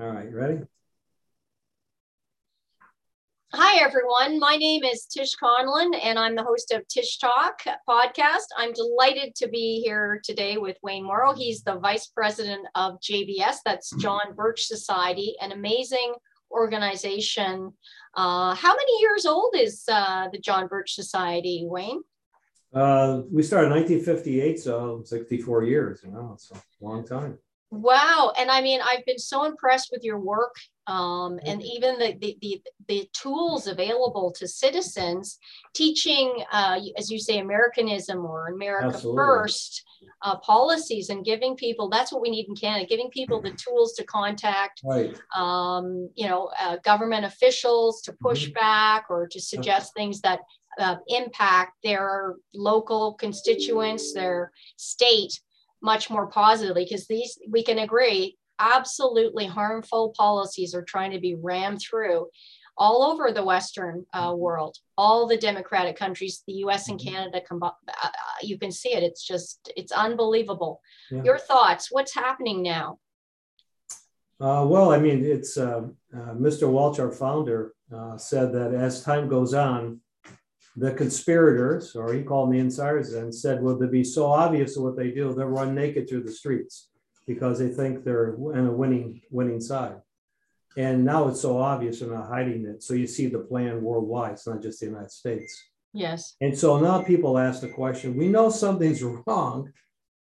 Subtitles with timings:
[0.00, 0.60] All right, you ready?
[3.52, 4.38] Hi, everyone.
[4.38, 8.46] My name is Tish Conlon, and I'm the host of Tish Talk podcast.
[8.56, 11.34] I'm delighted to be here today with Wayne Morrow.
[11.34, 16.14] He's the vice president of JBS, that's John Birch Society, an amazing
[16.52, 17.72] organization.
[18.14, 22.02] Uh, how many years old is uh, the John Birch Society, Wayne?
[22.72, 27.36] Uh, we started in 1958, so 64 years, you know, it's a long time.
[27.70, 28.32] Wow.
[28.38, 30.54] And I mean, I've been so impressed with your work
[30.86, 35.38] um, and even the, the, the, the, tools available to citizens
[35.74, 39.18] teaching, uh, as you say, Americanism or America Absolutely.
[39.18, 39.84] First
[40.22, 43.92] uh, policies and giving people, that's what we need in Canada, giving people the tools
[43.94, 45.14] to contact, right.
[45.36, 48.54] um, you know, uh, government officials to push mm-hmm.
[48.54, 50.40] back or to suggest things that
[50.78, 55.38] uh, impact their local constituents, their state
[55.82, 61.34] much more positively because these we can agree absolutely harmful policies are trying to be
[61.34, 62.26] rammed through
[62.76, 67.14] all over the western uh, world all the democratic countries the us and mm-hmm.
[67.14, 68.08] canada uh, uh,
[68.42, 70.80] you can see it it's just it's unbelievable
[71.10, 71.22] yeah.
[71.22, 72.98] your thoughts what's happening now
[74.40, 75.82] uh, well i mean it's uh,
[76.14, 77.74] uh, mr welch our founder
[78.16, 80.00] said that as time goes on
[80.78, 84.76] the conspirators, or he called them the insiders, and said, "Will they be so obvious
[84.76, 85.34] what they do?
[85.34, 86.88] They'll run naked through the streets
[87.26, 90.00] because they think they're in a winning winning side."
[90.76, 92.82] And now it's so obvious they're not hiding it.
[92.82, 94.32] So you see the plan worldwide.
[94.32, 95.64] It's not just the United States.
[95.92, 96.36] Yes.
[96.40, 99.72] And so now people ask the question: We know something's wrong.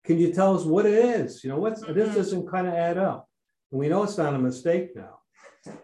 [0.05, 1.43] Can you tell us what it is?
[1.43, 1.95] You know, what's mm-hmm.
[1.95, 3.29] this doesn't kind of add up.
[3.73, 5.19] And we know it's not a mistake now.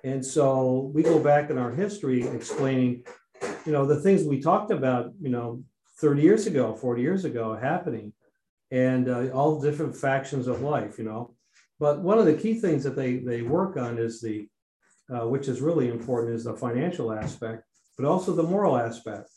[0.04, 3.04] And so we go back in our history explaining
[3.66, 5.62] you know, the things we talked about, you know,
[5.98, 8.12] 30 years ago, 40 years ago happening
[8.70, 11.34] and uh, all different factions of life, you know.
[11.78, 14.48] But one of the key things that they, they work on is the,
[15.12, 17.64] uh, which is really important, is the financial aspect,
[17.96, 19.28] but also the moral aspect.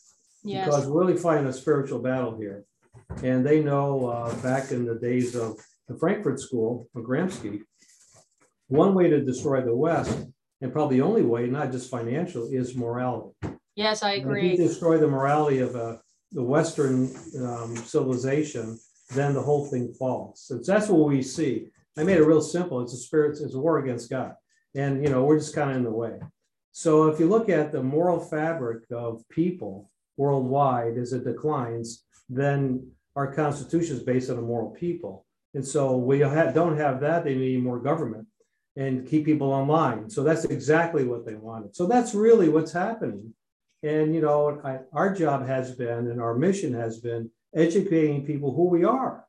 [0.44, 0.66] Yes.
[0.66, 2.64] Because we're really fighting a spiritual battle here.
[3.22, 5.56] And they know uh, back in the days of
[5.88, 7.62] the Frankfurt School, of Gramsci,
[8.68, 10.26] one way to destroy the West,
[10.60, 13.34] and probably the only way, not just financial, is morality.
[13.76, 14.52] Yes, I agree.
[14.52, 15.98] If you destroy the morality of a, uh,
[16.32, 18.78] the Western um, civilization,
[19.10, 20.42] then the whole thing falls.
[20.42, 21.68] So that's what we see.
[21.96, 22.80] I made it real simple.
[22.80, 24.34] It's a spirit, it's a war against God.
[24.74, 26.18] And, you know, we're just kind of in the way.
[26.72, 32.90] So if you look at the moral fabric of people worldwide as it declines, then
[33.14, 35.24] our constitution is based on a moral people.
[35.54, 38.26] And so we don't have that, they need more government
[38.76, 40.10] and keep people online.
[40.10, 41.76] So that's exactly what they wanted.
[41.76, 43.32] So that's really what's happening.
[43.84, 48.54] And, you know, I, our job has been and our mission has been educating people
[48.54, 49.26] who we are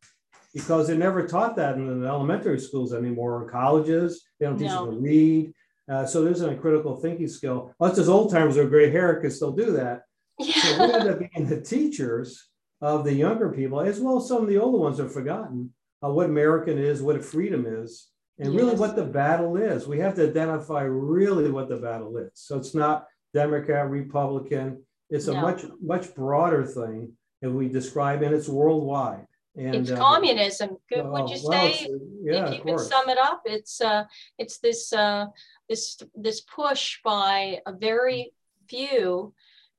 [0.54, 4.24] because they're never taught that in the elementary schools anymore or colleges.
[4.40, 4.86] They don't teach no.
[4.86, 5.54] them to read.
[5.92, 7.76] Uh, so there's a critical thinking skill.
[7.82, 10.04] Us as old timers with gray hair can still do that.
[10.40, 10.54] Yeah.
[10.54, 12.50] So we end up being the teachers
[12.82, 16.10] of the younger people, as well as some of the older ones have forgotten uh,
[16.10, 18.08] what American is, what freedom is,
[18.40, 18.62] and yes.
[18.62, 19.86] really what the battle is.
[19.86, 22.32] We have to identify really what the battle is.
[22.36, 24.82] So it's not Democrat, Republican.
[25.10, 25.42] It's a no.
[25.42, 29.28] much much broader thing that we describe, and it's worldwide.
[29.58, 30.78] And it's uh, communism.
[30.90, 31.88] Good, would you well, say?
[32.24, 34.06] Yeah, if you could sum it up, it's uh,
[34.40, 35.26] it's this uh,
[35.70, 38.32] this this push by a very
[38.68, 39.34] few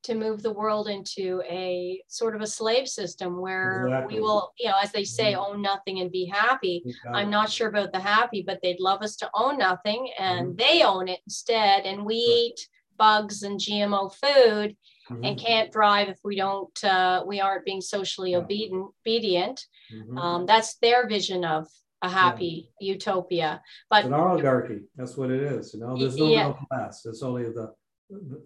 [0.04, 4.14] to move the world into a sort of a slave system where exactly.
[4.14, 5.54] we will, you know, as they say, mm-hmm.
[5.54, 6.82] own nothing and be happy.
[6.86, 7.12] Exactly.
[7.12, 10.56] I'm not sure about the happy, but they'd love us to own nothing and mm-hmm.
[10.56, 11.86] they own it instead.
[11.86, 12.52] And we right.
[12.52, 14.76] eat bugs and GMO food
[15.10, 15.24] mm-hmm.
[15.24, 18.38] and can't drive if we don't uh, we aren't being socially yeah.
[18.38, 19.66] obedient obedient.
[19.94, 20.18] Mm-hmm.
[20.18, 21.68] um, that's their vision of
[22.02, 22.92] a happy yeah.
[22.92, 23.62] utopia.
[23.88, 24.80] But it's an oligarchy.
[24.96, 25.96] That's what it is you know?
[25.96, 26.48] There's no yeah.
[26.48, 27.04] middle class.
[27.06, 27.72] It's only the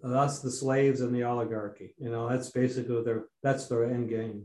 [0.03, 2.29] us the slaves and the oligarchy you know?
[2.29, 4.43] That's basically their that's their end game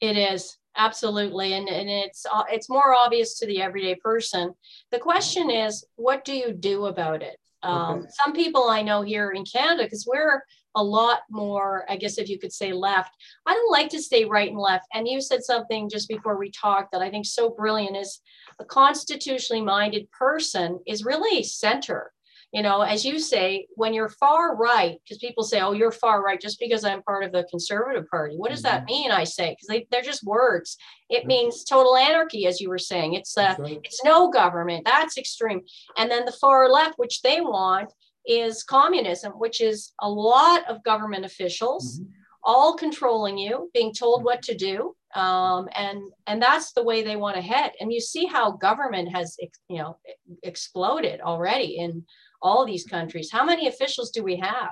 [0.00, 0.56] it is.
[0.76, 1.52] Absolutely.
[1.52, 4.54] And, and it's uh, it's more obvious to the everyday person.
[4.90, 8.08] The question is what do you do about it um, okay.
[8.24, 10.42] Some people I know here in Canada, because we're
[10.76, 13.14] a lot more, I guess, if you could say left.
[13.46, 14.86] I don't like to stay right and left.
[14.94, 18.20] And you said something just before we talked that I think so brilliant is
[18.60, 22.12] a constitutionally minded person is really center
[22.52, 26.22] you know, as you say, when you're far right, because people say, oh, you're far
[26.22, 28.36] right just because I'm part of the conservative party.
[28.36, 28.76] What does mm-hmm.
[28.76, 29.12] that mean?
[29.12, 30.76] I say, because they, they're just words.
[31.08, 33.14] It means total anarchy, as you were saying.
[33.14, 33.78] It's uh, right.
[33.84, 34.84] it's no government.
[34.84, 35.60] That's extreme.
[35.96, 37.92] And then the far left, which they want,
[38.26, 42.00] is communism, which is a lot of government officials.
[42.00, 42.12] Mm-hmm
[42.42, 47.16] all controlling you, being told what to do, um, and and that's the way they
[47.16, 49.36] want to head and you see how government has
[49.68, 49.96] you know
[50.44, 52.04] exploded already in
[52.42, 54.70] all these countries how many officials do we have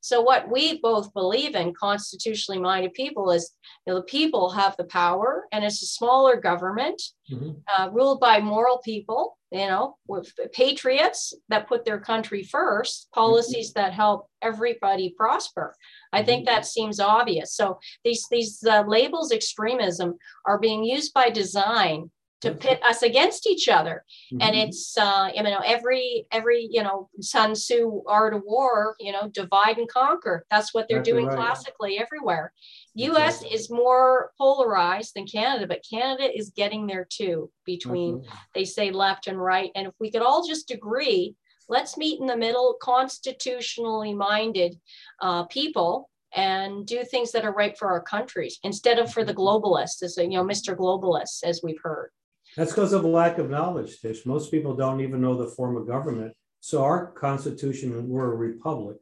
[0.00, 3.52] so what we both believe in constitutionally minded people is
[3.86, 7.52] you know, the people have the power and it's a smaller government mm-hmm.
[7.76, 13.70] uh, ruled by moral people you know with patriots that put their country first policies
[13.70, 13.80] mm-hmm.
[13.80, 15.74] that help everybody prosper
[16.16, 16.54] I think mm-hmm.
[16.54, 17.54] that seems obvious.
[17.54, 20.14] So these these uh, labels extremism
[20.46, 22.10] are being used by design
[22.42, 24.04] to pit us against each other.
[24.32, 24.42] Mm-hmm.
[24.42, 29.12] and it's uh, you know every every you know sun tzu art of war you
[29.12, 30.44] know divide and conquer.
[30.50, 31.36] That's what they're doing right.
[31.36, 32.52] classically everywhere.
[32.96, 38.36] Us is more polarized than canada but canada is getting there too between mm-hmm.
[38.54, 39.70] they say left and right.
[39.74, 41.34] And if we could all just agree
[41.68, 44.78] let's meet in the middle constitutionally minded
[45.20, 49.34] uh, people and do things that are right for our countries instead of for the
[49.34, 52.10] globalists as you know mr globalists as we've heard
[52.56, 55.86] that's because of lack of knowledge tish most people don't even know the form of
[55.86, 58.98] government so our constitution we're a republic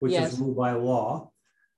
[0.00, 0.32] which yes.
[0.32, 1.30] is ruled by law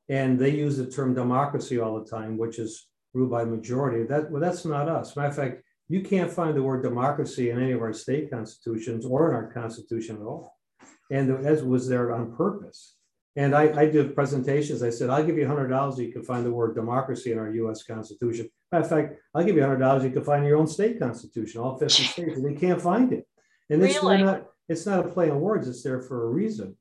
[0.08, 4.30] and they use the term democracy all the time which is ruled by majority that
[4.30, 7.72] well that's not us matter of fact you can't find the word democracy in any
[7.72, 10.56] of our state constitutions or in our constitution at all.
[11.10, 12.94] And as was there on purpose.
[13.34, 14.84] And I, I did presentations.
[14.84, 17.82] I said, I'll give you $100 you can find the word democracy in our US
[17.82, 18.48] Constitution.
[18.72, 21.78] Matter of fact, I'll give you $100 you can find your own state constitution, all
[21.78, 23.26] 50 states, and you can't find it.
[23.68, 24.22] And it's really?
[24.22, 26.76] not, it's not a play on words, it's there for a reason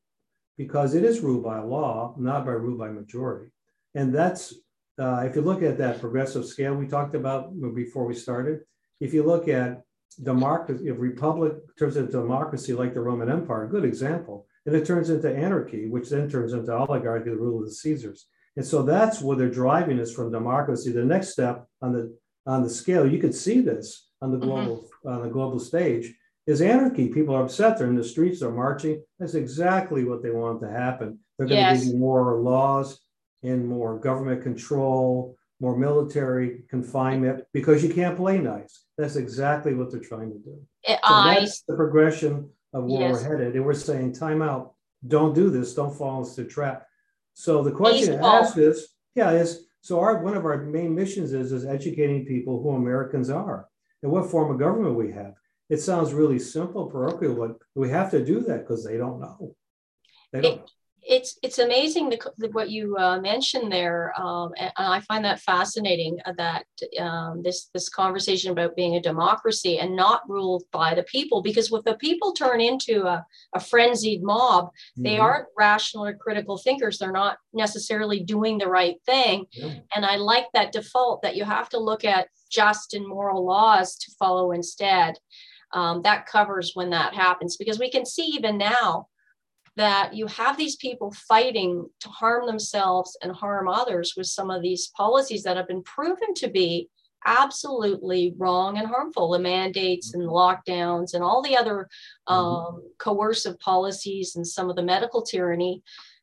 [0.57, 3.51] because it is ruled by law, not by rule by majority.
[3.95, 4.53] And that's,
[4.99, 8.61] uh, if you look at that progressive scale we talked about before we started,
[8.99, 9.83] if you look at
[10.21, 14.85] democracy, if republic turns into democracy like the Roman Empire, a good example, and it
[14.85, 18.27] turns into anarchy, which then turns into oligarchy, the rule of the Caesars.
[18.59, 20.91] And so that's where they're driving us from democracy.
[20.91, 22.13] The next step on the
[22.45, 24.47] on the scale, you could see this on the mm-hmm.
[24.47, 25.07] global mm-hmm.
[25.07, 26.13] on the global stage,
[26.45, 27.07] is anarchy.
[27.07, 27.77] People are upset.
[27.77, 28.41] They're in the streets.
[28.41, 29.01] They're marching.
[29.17, 31.19] That's exactly what they want to happen.
[31.37, 31.85] They're going yes.
[31.85, 32.99] to be more laws
[33.43, 38.83] and more government control, more military confinement because you can't play nice.
[38.97, 40.59] That's exactly what they're trying to do.
[40.85, 43.23] So I, that's the progression of where yes.
[43.23, 43.55] we're headed.
[43.55, 44.73] And we're saying, time out,
[45.07, 46.87] don't do this, don't fall into the trap.
[47.39, 51.31] So the question to ask is, yeah, is so our one of our main missions
[51.31, 53.65] is is educating people who Americans are
[54.03, 55.35] and what form of government we have.
[55.69, 59.55] It sounds really simple, parochial, but we have to do that because they don't know.
[60.33, 60.59] They don't.
[60.59, 60.71] It,
[61.09, 66.19] it's it's amazing the, what you uh, mentioned there, um, and I find that fascinating.
[66.23, 66.65] Uh, that
[66.99, 71.71] um, this this conversation about being a democracy and not ruled by the people, because
[71.71, 73.25] if the people turn into a,
[73.55, 75.03] a frenzied mob, mm-hmm.
[75.03, 76.99] they aren't rational or critical thinkers.
[76.99, 79.45] They're not necessarily doing the right thing.
[79.51, 79.79] Yeah.
[79.95, 83.95] And I like that default that you have to look at just and moral laws
[83.97, 85.15] to follow instead.
[85.73, 89.07] Um, that covers when that happens because we can see even now
[89.79, 94.61] that you have these people fighting to harm themselves and harm others with some of
[94.61, 96.89] these policies that have been proven to be
[97.25, 99.29] absolutely wrong and harmful.
[99.29, 101.87] The mandates and lockdowns and all the other
[102.27, 102.33] mm-hmm.
[102.33, 105.81] um, coercive policies and some of the medical tyranny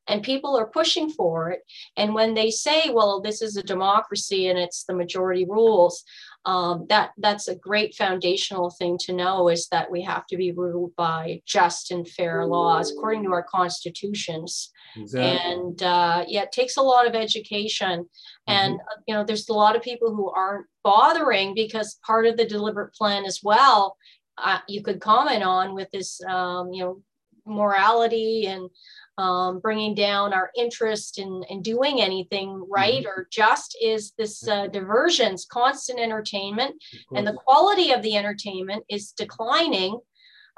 [0.08, 1.62] and people are pushing for it.
[1.96, 6.04] And when they say well this is a democracy and it's the majority rules
[6.46, 10.52] um, that that's a great foundational thing to know is that we have to be
[10.52, 15.52] ruled by just and fair laws according to our constitutions exactly.
[15.52, 18.52] and uh, yeah it takes a lot of education mm-hmm.
[18.52, 22.36] and uh, you know there's a lot of people who aren't bothering because part of
[22.36, 23.96] the deliberate plan as well
[24.38, 27.02] uh, you could comment on with this um, you know
[27.44, 28.68] morality and
[29.18, 33.20] um, bringing down our interest in, in doing anything right mm-hmm.
[33.20, 36.82] or just is this uh, diversions, constant entertainment,
[37.14, 39.98] and the quality of the entertainment is declining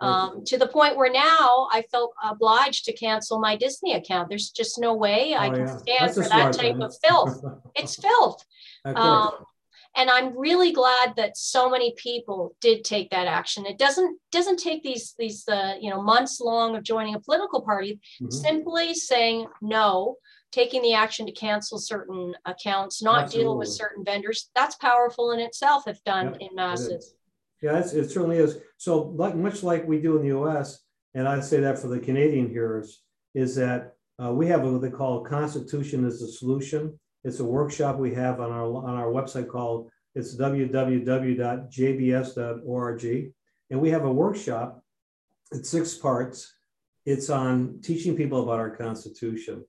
[0.01, 4.29] um, to the point where now I felt obliged to cancel my Disney account.
[4.29, 5.77] There's just no way oh, I can yeah.
[5.77, 7.45] stand That's for that type of filth.
[7.75, 8.45] it's filth.
[8.85, 9.33] Um,
[9.99, 13.67] and i'm really glad that so many people did take that action.
[13.67, 17.61] It doesn't doesn't take these these uh, you know months long of joining a political
[17.61, 18.31] party mm-hmm.
[18.31, 20.17] simply saying no
[20.51, 23.45] taking the action to cancel certain accounts not Absolutely.
[23.45, 24.51] deal with certain vendors.
[24.55, 27.15] That's powerful in itself if done in masses.
[27.61, 28.59] Yeah it certainly is.
[28.77, 31.99] So like much like we do in the us and i'd say that for the
[31.99, 33.03] canadian hearers
[33.35, 37.99] is that uh, we have what they call constitution as a solution it's a workshop
[37.99, 41.75] we have on our on our website called it's www.jbs.org,
[43.71, 44.83] and we have a workshop.
[45.53, 46.53] It's six parts.
[47.07, 49.65] It's on teaching people about our Constitution,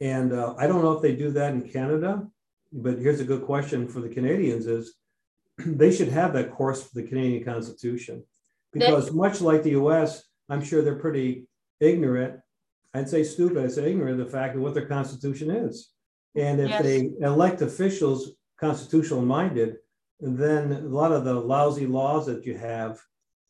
[0.00, 2.26] and uh, I don't know if they do that in Canada,
[2.72, 4.94] but here's a good question for the Canadians: is
[5.58, 8.24] they should have that course for the Canadian Constitution,
[8.72, 11.46] because much like the U.S., I'm sure they're pretty
[11.80, 12.40] ignorant.
[12.94, 13.58] I'd say stupid.
[13.58, 15.92] I'd say ignorant of the fact of what their Constitution is,
[16.36, 16.82] and if yes.
[16.82, 19.76] they elect officials constitutional minded,
[20.20, 23.00] then a lot of the lousy laws that you have,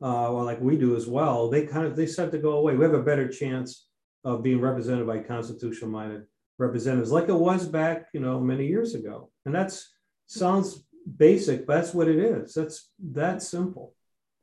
[0.03, 2.77] uh, or like we do as well, they kind of they start to go away.
[2.77, 3.87] We have a better chance
[4.25, 6.25] of being represented by constitutional minded
[6.59, 9.31] representatives, like it was back, you know, many years ago.
[9.45, 9.93] And that's
[10.27, 10.85] sounds
[11.17, 12.55] basic, but that's what it is.
[12.55, 13.95] That's that simple.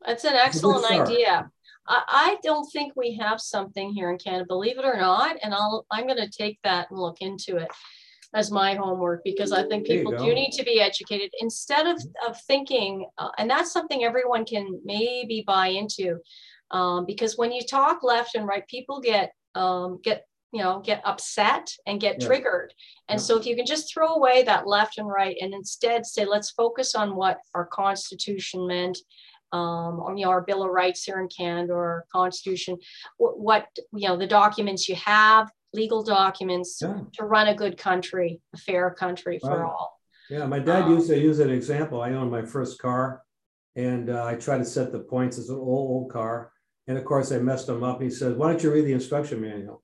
[0.05, 1.49] That's an excellent idea.
[1.87, 5.37] I, I don't think we have something here in Canada, believe it or not.
[5.43, 7.69] And I'll I'm going to take that and look into it
[8.33, 12.39] as my homework because I think people do need to be educated instead of, of
[12.41, 16.17] thinking, uh, and that's something everyone can maybe buy into.
[16.71, 21.01] Um, because when you talk left and right, people get um, get you know get
[21.03, 22.27] upset and get yeah.
[22.27, 22.73] triggered
[23.09, 23.23] and yeah.
[23.23, 26.51] so if you can just throw away that left and right and instead say let's
[26.51, 28.99] focus on what our constitution meant
[29.51, 32.77] um, or you know our bill of rights here in canada or constitution
[33.17, 37.01] what, what you know the documents you have legal documents yeah.
[37.13, 39.65] to run a good country, a fair country for right.
[39.65, 39.99] all.
[40.29, 42.01] Yeah, my dad um, used to use an example.
[42.01, 43.21] I owned my first car,
[43.75, 46.51] and uh, I tried to set the points as an old, old car,
[46.87, 48.01] and of course I messed them up.
[48.01, 49.83] He said, "Why don't you read the instruction manual?"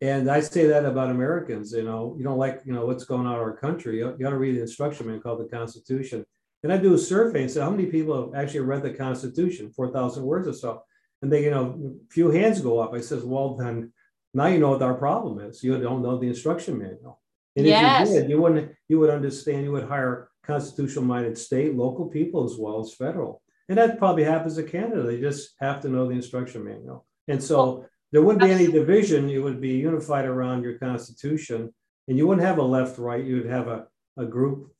[0.00, 1.72] And I say that about Americans.
[1.72, 3.98] You know, you don't like you know what's going on in our country.
[3.98, 6.24] You, you got to read the instruction manual called the Constitution.
[6.64, 9.70] And I do a survey and say, how many people have actually read the Constitution,
[9.70, 10.82] four thousand words or so?
[11.22, 12.94] And they, you know, a few hands go up.
[12.94, 13.92] I says, well, then
[14.34, 15.62] now you know what our problem is.
[15.62, 17.20] You don't know the instruction manual.
[17.56, 18.08] And yes.
[18.08, 22.06] if you did, you wouldn't you would understand, you would hire constitutional minded state, local
[22.06, 23.42] people as well as federal.
[23.68, 25.02] And that probably happens in Canada.
[25.02, 27.06] They just have to know the instruction manual.
[27.26, 29.28] And so well, there wouldn't be any division.
[29.28, 31.74] It would be unified around your constitution.
[32.06, 33.22] And you wouldn't have a left right.
[33.22, 34.72] You would have a, a group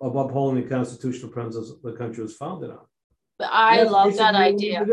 [0.00, 2.86] of upholding the constitutional principles the country was founded on.
[3.40, 4.84] I love that idea.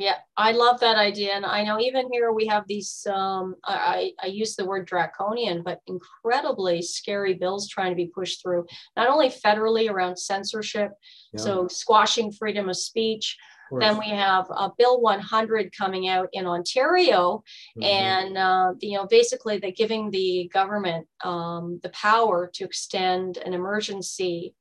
[0.00, 1.32] Yeah, I love that idea.
[1.34, 5.62] And I know even here we have these, um, I, I use the word draconian,
[5.62, 8.66] but incredibly scary bills trying to be pushed through,
[8.96, 10.92] not only federally around censorship,
[11.34, 11.40] yeah.
[11.40, 13.36] so squashing freedom of speech.
[13.78, 17.44] then we have uh, Bill 100 coming out in Ontario,
[17.78, 17.82] mm-hmm.
[17.84, 23.54] and uh, you know basically they're giving the government um, the power to extend an
[23.54, 24.54] emergency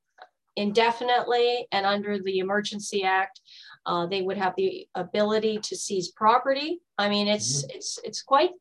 [0.60, 3.40] indefinitely and under the Emergency Act
[3.86, 6.82] uh, they would have the ability to seize property.
[6.98, 7.78] I mean, it's mm-hmm.
[7.78, 8.52] it's it's quite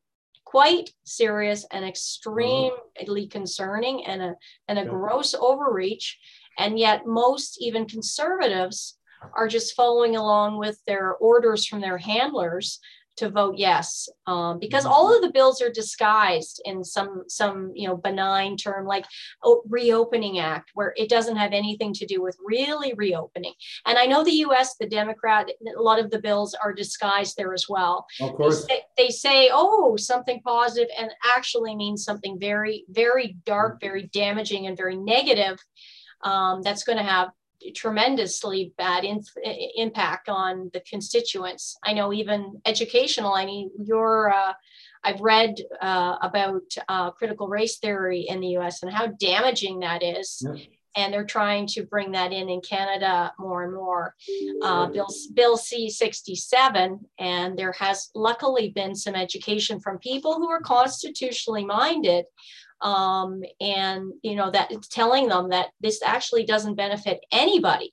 [0.44, 4.34] quite serious and extremely concerning and a
[4.68, 4.88] and a yeah.
[4.88, 6.18] gross overreach.
[6.58, 8.98] And yet, most even conservatives
[9.34, 12.80] are just following along with their orders from their handlers
[13.18, 14.92] to vote yes um, because mm-hmm.
[14.92, 19.04] all of the bills are disguised in some some you know benign term like
[19.42, 23.52] oh, reopening act where it doesn't have anything to do with really reopening
[23.86, 27.52] and i know the us the democrat a lot of the bills are disguised there
[27.52, 32.38] as well of course they say, they say oh something positive and actually means something
[32.38, 33.86] very very dark mm-hmm.
[33.86, 35.58] very damaging and very negative
[36.24, 37.30] um, that's going to have
[37.74, 39.22] tremendously bad in,
[39.76, 41.76] impact on the constituents.
[41.84, 43.34] I know even educational.
[43.34, 44.52] I mean, your uh,
[45.04, 48.82] I've read uh, about uh, critical race theory in the U.S.
[48.82, 50.46] and how damaging that is.
[50.96, 54.16] And they're trying to bring that in in Canada more and more.
[54.62, 60.48] Uh, Bill, Bill C 67, and there has luckily been some education from people who
[60.48, 62.24] are constitutionally minded
[62.80, 67.92] um, and you know that it's telling them that this actually doesn't benefit anybody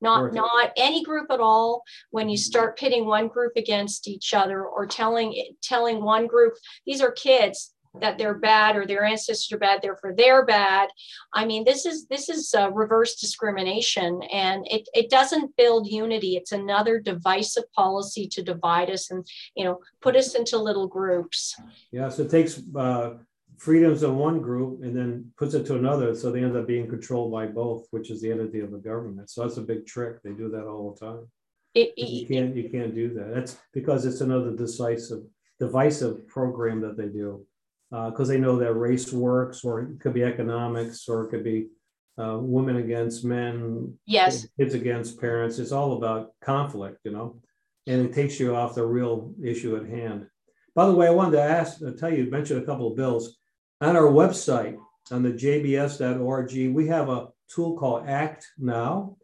[0.00, 4.64] not not any group at all when you start pitting one group against each other
[4.64, 9.58] or telling telling one group these are kids that they're bad or their ancestors are
[9.58, 10.88] bad therefore they're bad.
[11.32, 16.36] I mean this is this is reverse discrimination and it, it doesn't build unity.
[16.36, 21.58] It's another divisive policy to divide us and you know put us into little groups.
[21.90, 23.14] Yeah so it takes uh,
[23.58, 26.14] freedoms of one group and then puts it to another.
[26.14, 29.30] So they end up being controlled by both, which is the entity of the government.
[29.30, 30.22] So that's a big trick.
[30.22, 31.26] They do that all the time.
[31.74, 33.34] It, it, you can't you can't do that.
[33.34, 35.24] That's because it's another decisive
[35.58, 37.46] divisive program that they do
[37.90, 41.44] because uh, they know that race works, or it could be economics, or it could
[41.44, 41.68] be
[42.18, 45.58] uh, women against men, yes, kids against parents.
[45.58, 47.40] It's all about conflict, you know,
[47.86, 50.26] and it takes you off the real issue at hand.
[50.74, 53.36] By the way, I wanted to ask, uh, tell you, mention a couple of bills
[53.80, 54.78] on our website
[55.10, 59.16] on the jbs.org, we have a tool called Act Now.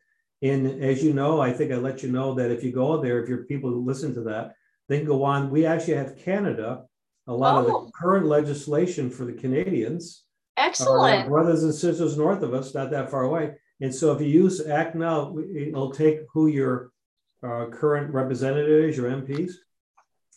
[0.42, 3.22] And as you know, I think I let you know that if you go there,
[3.22, 4.54] if your people listen to that,
[4.88, 5.50] they can go on.
[5.50, 6.84] We actually have Canada,
[7.26, 7.58] a lot oh.
[7.60, 7.90] of the oh.
[7.94, 10.24] current legislation for the Canadians.
[10.56, 11.28] Excellent.
[11.28, 13.54] brothers and sisters north of us, not that far away.
[13.80, 16.92] And so if you use Act Now, it'll take who your
[17.42, 19.52] uh, current representative is, your MPs,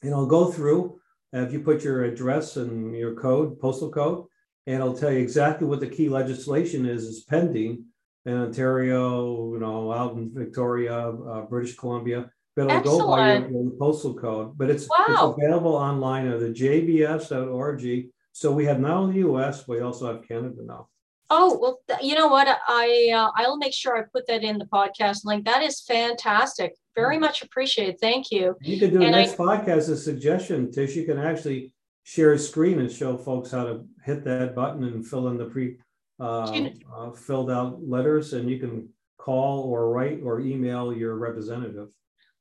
[0.01, 0.99] and it'll go through.
[1.35, 4.25] If you put your address and your code, postal code,
[4.67, 7.85] and it'll tell you exactly what the key legislation is is pending
[8.25, 12.31] in Ontario, you know, out in Victoria, uh, British Columbia.
[12.55, 14.57] But it'll go by your, your postal code.
[14.57, 15.05] But it's, Wow.
[15.09, 18.07] it's available online at the jbs.org.
[18.31, 20.87] So we have not only the US, we also have Canada now.
[21.29, 22.47] Oh, well, th- you know what?
[22.67, 25.45] I, uh, I'll make sure I put that in the podcast link.
[25.45, 26.75] That is fantastic.
[26.95, 27.99] Very much appreciated.
[27.99, 28.55] Thank you.
[28.61, 30.95] You could do a And I- next podcast, a suggestion, Tish.
[30.95, 35.05] You can actually share a screen and show folks how to hit that button and
[35.05, 35.77] fill in the pre
[36.19, 41.89] uh, uh, filled out letters, and you can call or write or email your representative.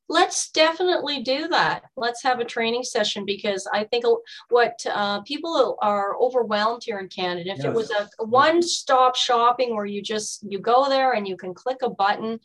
[0.08, 1.84] Let's definitely do that.
[1.96, 4.04] Let's have a training session because I think
[4.50, 7.50] what uh, people are overwhelmed here in Canada.
[7.52, 11.54] If it was a one-stop shopping where you just you go there and you can
[11.54, 12.38] click a button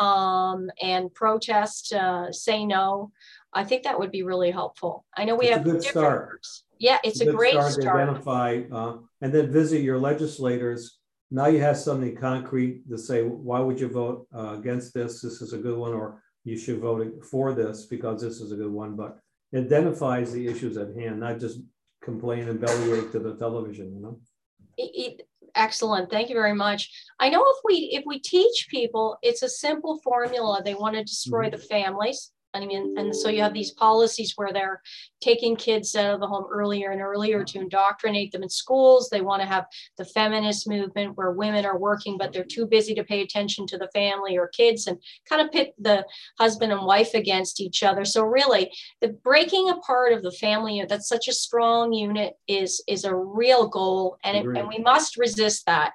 [0.00, 3.12] um, and protest, uh, say no,
[3.52, 5.04] I think that would be really helpful.
[5.16, 6.28] I know we It's a have good different start.
[6.30, 6.64] groups.
[6.80, 8.00] Yeah, it's a good great to start.
[8.00, 10.98] identify uh, and then visit your legislators.
[11.30, 15.20] Now you have something concrete to say, why would you vote uh, against this?
[15.20, 18.56] This is a good one, or you should vote for this because this is a
[18.56, 18.96] good one.
[18.96, 19.18] But
[19.54, 21.60] identifies the issues at hand, not just
[22.02, 23.94] complain and bellyache to the television.
[23.94, 24.20] You know.
[24.76, 29.16] It- it- excellent thank you very much i know if we if we teach people
[29.22, 31.56] it's a simple formula they want to destroy mm-hmm.
[31.56, 34.82] the families i mean and so you have these policies where they're
[35.20, 39.08] taking kids out of the home earlier and earlier to indoctrinate them in schools.
[39.08, 42.94] They want to have the feminist movement where women are working but they're too busy
[42.94, 46.04] to pay attention to the family or kids and kind of pit the
[46.38, 48.04] husband and wife against each other.
[48.04, 53.04] So really the breaking apart of the family that's such a strong unit is is
[53.04, 55.92] a real goal and, it, and we must resist that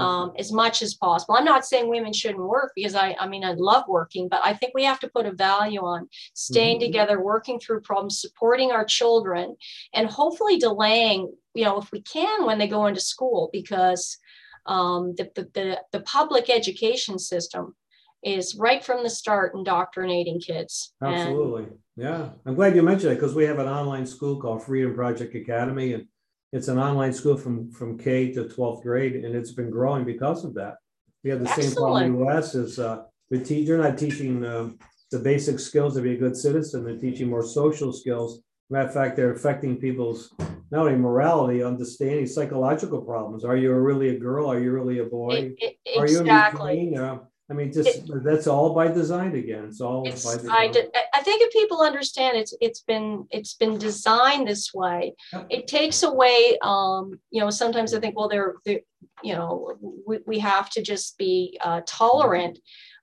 [0.00, 3.44] um, as much as possible i'm not saying women shouldn't work because i i mean
[3.44, 6.86] i love working but i think we have to put a value on staying Mhm.
[6.86, 9.56] together working through problems supporting our children
[9.94, 14.18] and hopefully delaying you know if we can when they go into school because
[14.66, 17.74] um, the, the, the, the public education system
[18.22, 21.66] is right from the start indoctrinating kids And- Absolutely.
[21.96, 22.30] Yeah.
[22.46, 25.94] I'm glad you mentioned it because we have an online school called Freedom Project Academy.
[25.94, 26.06] And
[26.52, 29.16] it's an online school from, from K to 12th grade.
[29.24, 30.76] And it's been growing because of that.
[31.24, 35.18] We have the same problem in the US is uh, the teacher not teaching the
[35.18, 36.84] basic skills to be a good citizen.
[36.84, 38.40] They're teaching more social skills.
[38.70, 40.32] Matter of fact, they're affecting people's
[40.70, 43.44] not only morality, understanding psychological problems.
[43.44, 44.46] Are you really a girl?
[44.50, 45.54] Are you really a boy?
[45.58, 46.98] It- it- Are you in exactly between?
[46.98, 47.18] Uh,
[47.50, 49.64] I mean, just that's all by design again.
[49.68, 50.50] It's all it's by design.
[50.50, 55.14] I, did, I think if people understand it's it's been it's been designed this way
[55.32, 55.46] Yep.
[55.50, 58.80] it takes away um you know sometimes i think well they're, they're
[59.22, 62.58] you know we, we have to just be uh, tolerant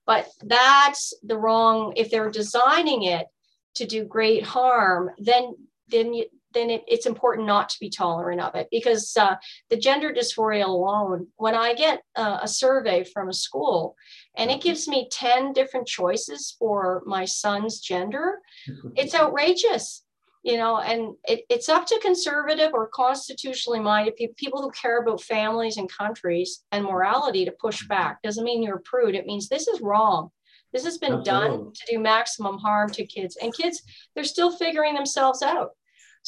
[0.06, 3.26] but that's the wrong if they're designing it
[3.74, 5.54] to do great harm then
[5.88, 6.26] then you,
[6.56, 9.36] then it, it's important not to be tolerant of it because uh,
[9.70, 13.94] the gender dysphoria alone when i get uh, a survey from a school
[14.36, 18.40] and it gives me 10 different choices for my son's gender
[18.96, 20.02] it's outrageous
[20.46, 25.00] you know and it, it's up to conservative or constitutionally minded people people who care
[25.00, 28.22] about families and countries and morality to push back.
[28.22, 30.30] Doesn't mean you're a prude it means this is wrong.
[30.72, 33.82] This has been done to do maximum harm to kids and kids
[34.14, 35.70] they're still figuring themselves out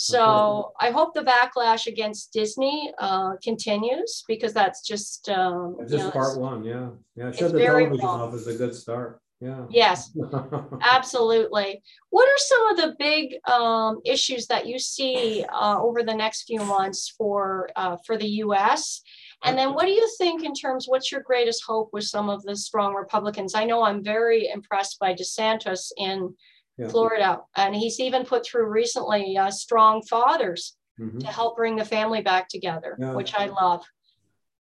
[0.00, 6.04] so i hope the backlash against disney uh, continues because that's just um, you Just
[6.04, 7.32] know, part one, yeah, yeah.
[7.32, 8.20] Shut the television wrong.
[8.20, 9.20] off is a good start.
[9.40, 9.66] Yeah.
[9.70, 10.16] yes
[10.82, 11.80] Absolutely.
[12.10, 16.42] What are some of the big um, issues that you see uh, over the next
[16.44, 19.00] few months for uh, for the U.S.
[19.44, 20.86] And then, what do you think in terms?
[20.88, 23.54] What's your greatest hope with some of the strong Republicans?
[23.54, 26.34] I know I'm very impressed by DeSantis in
[26.78, 26.88] Yeah.
[26.88, 31.20] Florida, and he's even put through recently uh, strong fathers Mhm.
[31.20, 33.14] to help bring the family back together, Yeah.
[33.14, 33.84] which I love.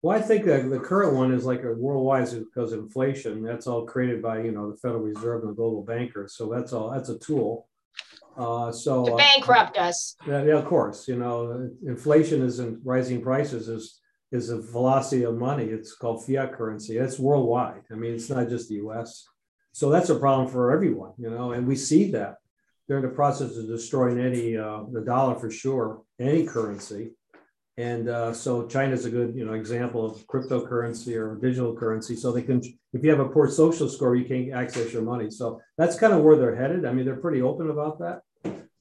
[0.01, 3.41] Well, I think uh, the current one is like a worldwide because inflation.
[3.43, 6.35] That's all created by you know the Federal Reserve and the global bankers.
[6.35, 6.91] So that's all.
[6.91, 7.67] That's a tool.
[8.37, 10.15] Uh, so To uh, bankrupt us.
[10.27, 11.07] Yeah, yeah, of course.
[11.07, 13.99] You know, inflation isn't rising prices is
[14.31, 15.65] is a velocity of money.
[15.65, 16.97] It's called fiat currency.
[16.97, 17.83] It's worldwide.
[17.91, 19.25] I mean, it's not just the U.S.
[19.75, 21.11] So that's a problem for everyone.
[21.17, 22.37] You know, and we see that
[22.87, 27.11] they're in the process of destroying any uh, the dollar for sure, any currency.
[27.75, 32.15] And uh, so China's a good, you know, example of cryptocurrency or digital currency.
[32.15, 32.61] So they can,
[32.93, 35.29] if you have a poor social score, you can't access your money.
[35.29, 36.85] So that's kind of where they're headed.
[36.85, 38.21] I mean, they're pretty open about that.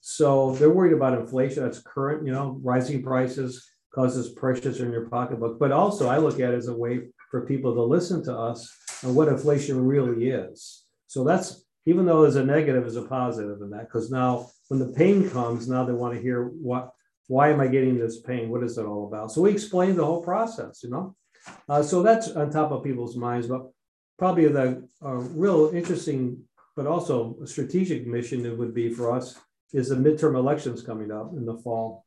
[0.01, 1.65] So they're worried about inflation.
[1.65, 5.59] That's current, you know, rising prices, causes precious in your pocketbook.
[5.59, 8.73] But also, I look at it as a way for people to listen to us
[9.03, 10.84] and what inflation really is.
[11.15, 14.81] So that's even though there's a negative, there's a positive in that because now when
[14.81, 16.91] the pain comes, now they want to hear what,
[17.29, 18.49] why am I getting this pain?
[18.49, 19.31] What is it all about?
[19.31, 21.15] So we explain the whole process, you know.
[21.69, 23.71] Uh, so that's on top of people's minds, but
[24.19, 26.43] probably the uh, real interesting,
[26.75, 29.39] but also strategic mission it would be for us
[29.73, 32.05] is the midterm elections coming up in the fall,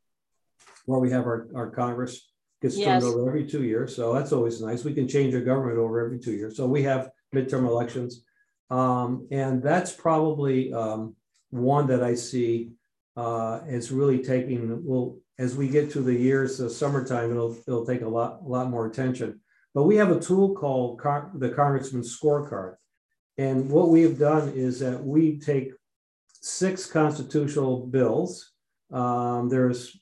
[0.84, 3.02] where we have our, our Congress gets yes.
[3.02, 3.96] turned over every two years.
[3.96, 4.84] So that's always nice.
[4.84, 6.58] We can change our government over every two years.
[6.58, 8.24] So we have midterm elections.
[8.70, 11.16] Um, and that's probably um,
[11.50, 12.72] one that I see
[13.16, 17.86] uh, is really taking, well, as we get to the years, the summertime, it'll, it'll
[17.86, 19.40] take a lot, a lot more attention.
[19.74, 22.74] But we have a tool called Car- the Congressman's Scorecard.
[23.36, 25.72] And what we have done is that we take
[26.40, 28.52] six constitutional bills.
[28.92, 29.98] Um, there's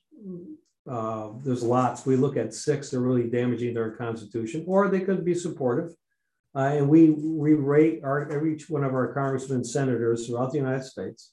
[0.88, 2.06] uh, there's lots.
[2.06, 5.92] We look at six that are really damaging their constitution, or they could be supportive.
[6.56, 10.58] Uh, and we, we rate our, every one of our congressmen and senators throughout the
[10.58, 11.32] United States.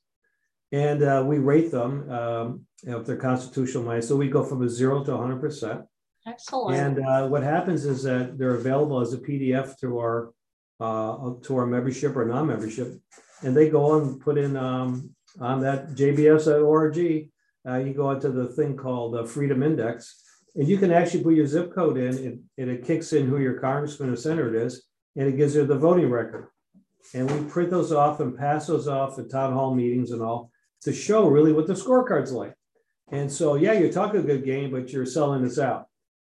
[0.74, 4.04] And uh, we rate them um, you know, if they're constitutional minded.
[4.04, 5.86] So we go from a zero to 100%.
[6.28, 6.78] Excellent.
[6.78, 10.34] And uh, what happens is that they're available as a PDF to our
[10.80, 13.00] uh, to our membership or non-membership,
[13.42, 17.30] and they go on put in um, on that jbs.org.
[17.66, 20.22] Uh, you go into the thing called the Freedom Index,
[20.56, 23.40] and you can actually put your zip code in, and, and it kicks in who
[23.40, 24.84] your congressman or senator is,
[25.16, 26.48] and it gives you the voting record.
[27.14, 30.52] And we print those off and pass those off at town hall meetings and all
[30.82, 32.56] to show really what the scorecard's like.
[33.12, 35.88] And so, yeah, you're talking a good game, but you're selling this out.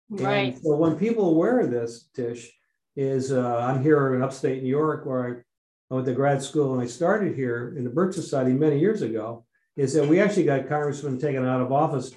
[0.10, 0.54] Right.
[0.54, 2.52] And so when people are aware of this, Tish,
[2.96, 5.32] is uh, I'm here in upstate New York where I,
[5.92, 9.02] I went to grad school and I started here in the Birch Society many years
[9.02, 9.46] ago,
[9.76, 12.14] is that we actually got congressmen taken out of office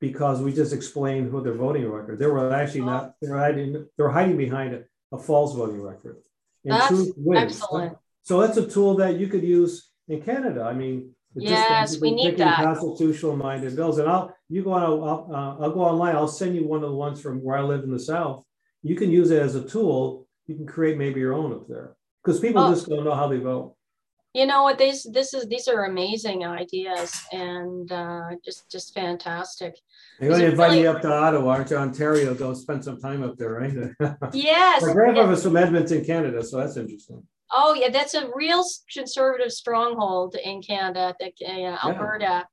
[0.00, 2.18] because we just explained who their voting record.
[2.18, 5.82] They were actually not, they were hiding, they were hiding behind it a false voting
[5.82, 6.18] record.
[6.64, 7.52] And That's truth wins.
[7.52, 7.96] excellent.
[8.22, 10.62] So that's a tool that you could use in Canada.
[10.62, 12.56] I mean, yes, we need that.
[12.56, 14.82] Constitutional minded bills, and I'll you go on.
[14.82, 16.14] I'll, uh, I'll go online.
[16.14, 18.44] I'll send you one of the ones from where I live in the South.
[18.82, 20.26] You can use it as a tool.
[20.46, 22.74] You can create maybe your own up there because people oh.
[22.74, 23.76] just don't know how they vote
[24.34, 29.78] you know what these this is these are amazing ideas and uh, just just fantastic.
[30.20, 30.82] You're going to invite really...
[30.82, 31.76] me up to ottawa aren't you?
[31.76, 33.72] Ontario go spend some time up there right?
[34.32, 37.22] Yes my grandfather's from edmonton canada so that's interesting.
[37.50, 38.62] Oh yeah that's a real
[38.92, 42.44] conservative stronghold in canada the, uh, alberta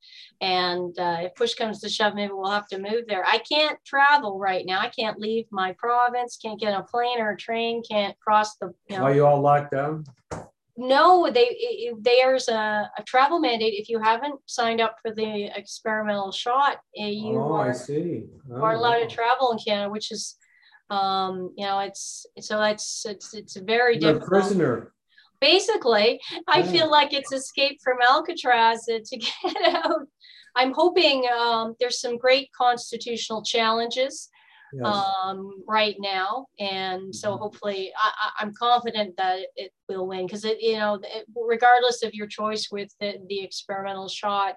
[0.42, 0.48] yeah.
[0.66, 3.26] and uh, if push comes to shove maybe we'll have to move there.
[3.26, 4.80] I can't travel right now.
[4.80, 8.74] I can't leave my province can't get a plane or a train can't cross the
[8.90, 10.06] you know, why you all locked down
[10.78, 13.76] no, they there's a, a travel mandate.
[13.76, 18.24] If you haven't signed up for the experimental shot, eh, you oh, are, I see.
[18.52, 20.36] Oh, are allowed to travel in Canada, which is,
[20.90, 24.28] um, you know, it's so it's it's it's very You're difficult.
[24.28, 24.92] A prisoner.
[25.40, 30.08] Basically, I feel like it's escape from Alcatraz to get out.
[30.56, 34.30] I'm hoping um, there's some great constitutional challenges
[34.74, 34.86] yes.
[34.86, 36.48] um, right now.
[36.60, 37.44] And so mm-hmm.
[37.44, 42.14] hopefully I, am confident that it will win because it, you know, it, regardless of
[42.14, 44.56] your choice with the, the experimental shot,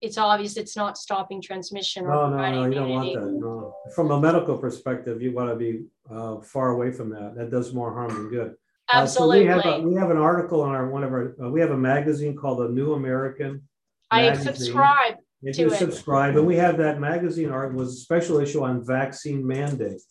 [0.00, 2.04] it's obvious it's not stopping transmission.
[2.04, 3.26] No, no, no, you don't want that.
[3.26, 3.74] No.
[3.94, 7.34] From a medical perspective, you want to be uh, far away from that.
[7.36, 8.54] That does more harm than good.
[8.92, 9.48] Absolutely.
[9.48, 11.48] Uh, so we have a, we have an article on our one of our uh,
[11.48, 13.62] we have a magazine called the New American.
[14.10, 15.16] I subscribe.
[15.44, 19.46] If you subscribe, and we have that magazine art was a special issue on vaccine
[19.46, 20.06] mandates.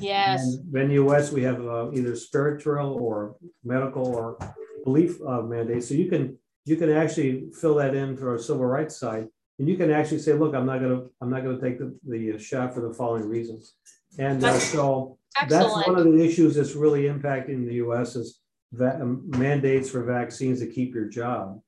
[0.00, 0.42] Yes.
[0.42, 4.36] And in the US, we have uh, either spiritual or medical or
[4.84, 5.88] belief uh, mandates.
[5.88, 9.68] So you can you can actually fill that in for a civil rights side, and
[9.68, 12.74] you can actually say, look, I'm not gonna I'm not gonna take the, the shot
[12.74, 13.74] for the following reasons.
[14.18, 15.74] And uh, so Excellent.
[15.74, 18.16] that's one of the issues that's really impacting the U.S.
[18.16, 18.40] is
[18.72, 21.60] va- um, mandates for vaccines to keep your job.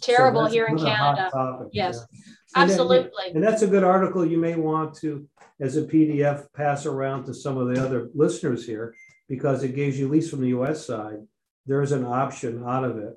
[0.00, 1.30] Terrible so here in Canada.
[1.72, 2.06] Yes.
[2.12, 2.20] Yeah.
[2.54, 3.26] Absolutely.
[3.26, 5.26] And, and that's a good article you may want to,
[5.60, 8.94] as a PDF, pass around to some of the other listeners here,
[9.28, 11.18] because it gives you, at least from the US side,
[11.66, 13.14] there's an option out of it.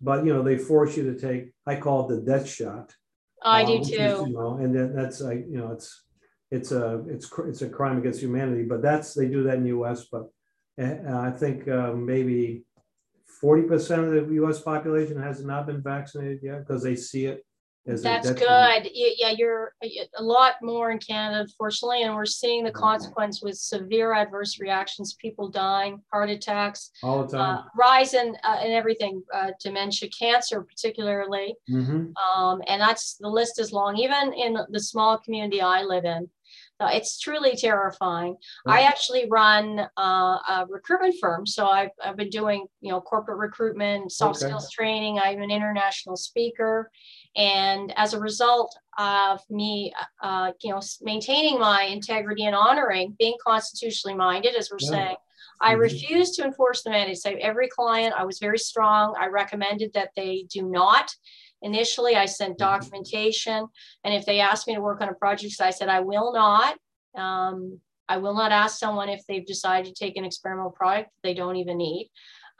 [0.00, 2.94] But, you know, they force you to take, I call it the death shot.
[3.42, 3.94] I do too.
[3.94, 6.04] Is, you know, and then that's, like, you know, it's,
[6.50, 9.80] it's a, it's, it's a crime against humanity, but that's, they do that in the
[9.80, 10.28] US, but
[10.80, 12.64] uh, I think uh, maybe
[13.42, 17.44] 40% of the US population has not been vaccinated yet because they see it
[17.86, 18.90] that's good.
[18.92, 19.74] Yeah, you're
[20.16, 25.14] a lot more in Canada, unfortunately, and we're seeing the consequence with severe adverse reactions,
[25.14, 30.08] people dying, heart attacks, all the time, uh, rise in uh, in everything, uh, dementia,
[30.10, 32.12] cancer, particularly, mm-hmm.
[32.16, 33.96] um, and that's the list is long.
[33.96, 36.28] Even in the small community I live in,
[36.80, 38.36] Uh, it's truly terrifying.
[38.66, 40.00] I actually run uh,
[40.48, 44.46] a recruitment firm, so I've, I've been doing you know corporate recruitment, soft Okay.
[44.46, 45.18] skills training.
[45.18, 46.90] I'm an international speaker,
[47.36, 53.36] and as a result of me, uh, you know, maintaining my integrity and honoring, being
[53.46, 54.88] constitutionally minded, as we're Yeah.
[54.90, 55.16] saying.
[55.62, 55.80] I Mhm.
[55.80, 57.18] refused to enforce the mandate.
[57.18, 59.14] So every client, I was very strong.
[59.18, 61.14] I recommended that they do not.
[61.62, 62.58] Initially, I sent Mhm.
[62.58, 63.66] documentation,
[64.04, 66.78] and if they asked me to work on a project, I said I will not.
[67.14, 71.34] Um, I will not ask someone if they've decided to take an experimental product they
[71.34, 72.10] don't even need.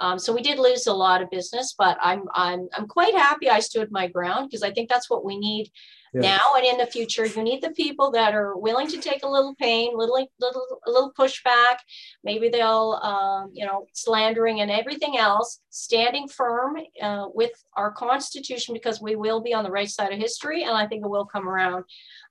[0.00, 3.48] Um, so we did lose a lot of business, but I'm I'm I'm quite happy
[3.50, 5.70] I stood my ground because I think that's what we need
[6.14, 6.22] Yeah.
[6.22, 7.26] now and in the future.
[7.26, 10.90] You need the people that are willing to take a little pain, little little a
[10.90, 11.76] little pushback.
[12.24, 18.72] Maybe they'll um, you know slandering and everything else, standing firm uh, with our Constitution
[18.74, 21.26] because we will be on the right side of history, and I think it will
[21.26, 21.84] come around.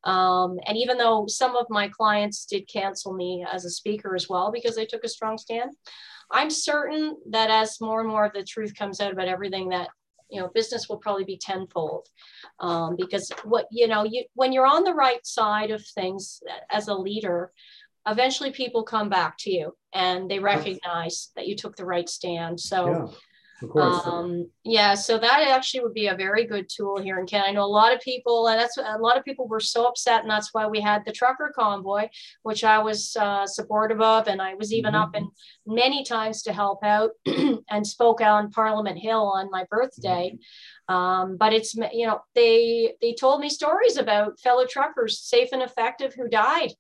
[0.04, 4.28] Um, and even though some of my clients did cancel me as a speaker as
[4.28, 5.72] well because they took a strong stand,
[6.32, 9.90] I'm certain that as more and more of the truth comes out about everything that
[10.30, 12.08] you know business will probably be tenfold.
[12.60, 16.88] Um, because what you know you when you're on the right side of things as
[16.88, 17.52] a leader
[18.08, 22.60] eventually people come back to you and they recognize that you took the right stand.
[22.60, 23.14] So
[23.62, 24.02] of course.
[24.06, 27.50] um, yeah, so that actually would be a very good tool here in Canada.
[27.50, 30.22] I know a lot of people, and that's a lot of people were so upset,
[30.22, 32.08] and that's why we had the trucker convoy,
[32.44, 35.02] which I was uh, supportive of, and I was even Mhm.
[35.02, 35.30] up in
[35.66, 37.12] many times to help out
[37.70, 40.38] and spoke on Parliament Hill on my birthday.
[40.88, 45.62] Um, but it's you know they they told me stories about fellow truckers, safe and
[45.62, 46.72] effective, who died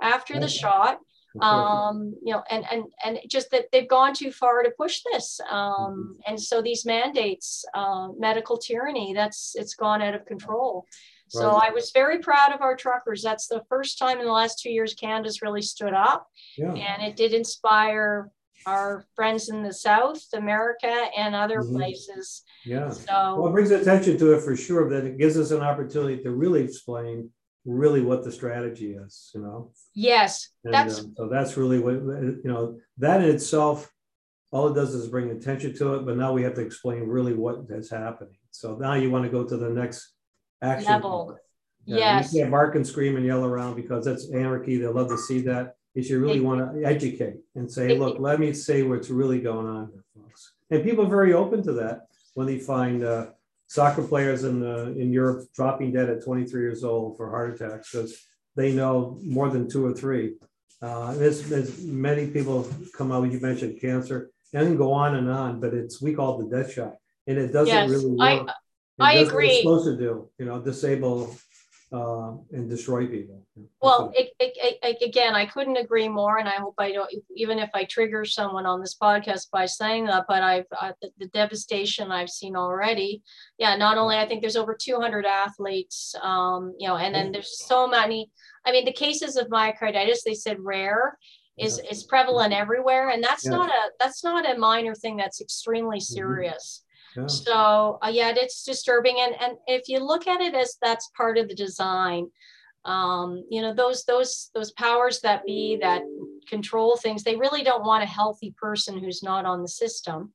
[0.00, 0.98] after the shot.
[1.40, 5.40] Um you know and and and just that they've gone too far to push this
[5.50, 5.56] Mm-hmm.
[5.56, 10.86] um and so these mandates uh, medical tyranny that's it's gone out of control
[11.28, 11.68] so Right.
[11.68, 14.70] i was very proud of our truckers that's the first time in the last two
[14.70, 16.26] years canada's really stood up
[16.58, 16.72] yeah.
[16.74, 18.30] and it did inspire
[18.66, 21.76] our friends in the south america and other Mhm.
[21.76, 22.86] places Yeah.
[22.86, 26.22] Well, so it brings attention to it for sure, that it gives us an opportunity
[26.24, 27.30] to really explain
[27.64, 29.72] really what the strategy is, you know?
[29.94, 33.90] yes And that's um, so that's really what, you know, that in itself,
[34.50, 37.34] all it does is bring attention to it, but now we have to explain really
[37.34, 38.36] what is happening.
[38.50, 40.12] So now you want to go to the next
[40.62, 40.90] action.
[40.90, 41.38] Level.
[41.84, 44.76] Yeah, yes You can't bark and scream and yell around because that's anarchy.
[44.76, 45.74] They love to see that.
[45.94, 49.90] You really want to educate and say, look, let me say what's really going on
[49.92, 50.52] here, folks.
[50.70, 53.26] And people are very open to that when they find uh,
[53.70, 57.92] soccer players in uh, in Europe dropping dead at 23 years old for heart attacks
[57.92, 58.12] because
[58.56, 60.34] they know more than two or three.
[60.82, 62.66] Uh, there's, there's many people
[62.98, 63.30] come out.
[63.30, 66.72] You mentioned cancer, and go on and on, but it's we call it the death
[66.72, 66.94] shot,
[67.28, 68.48] and it doesn't Yes, really I- work.
[68.98, 69.48] I what agree.
[69.48, 71.34] It's supposed to do, you know, disable
[71.92, 73.42] uh, and destroy people.
[73.82, 77.10] Well, it, it, it, again, I couldn't agree more, and I hope I don't.
[77.36, 81.10] Even if I trigger someone on this podcast by saying that, but I've uh, the,
[81.18, 83.22] the devastation I've seen already.
[83.58, 87.58] Yeah, not only I think there's over 200 athletes, um, you know, and then there's
[87.66, 88.30] so many.
[88.64, 91.18] I mean, the cases of myocarditis they said rare
[91.58, 93.52] is is prevalent everywhere, and that's Yeah.
[93.52, 95.16] not a that's not a minor thing.
[95.16, 96.84] That's extremely serious.
[97.16, 97.26] Yeah.
[97.26, 101.38] So uh, yeah, it's disturbing, and and if you look at it as that's part
[101.38, 102.30] of the design,
[102.84, 106.02] um, you know those those those powers that be that
[106.48, 110.32] control things, they really don't want a healthy person who's not on the system.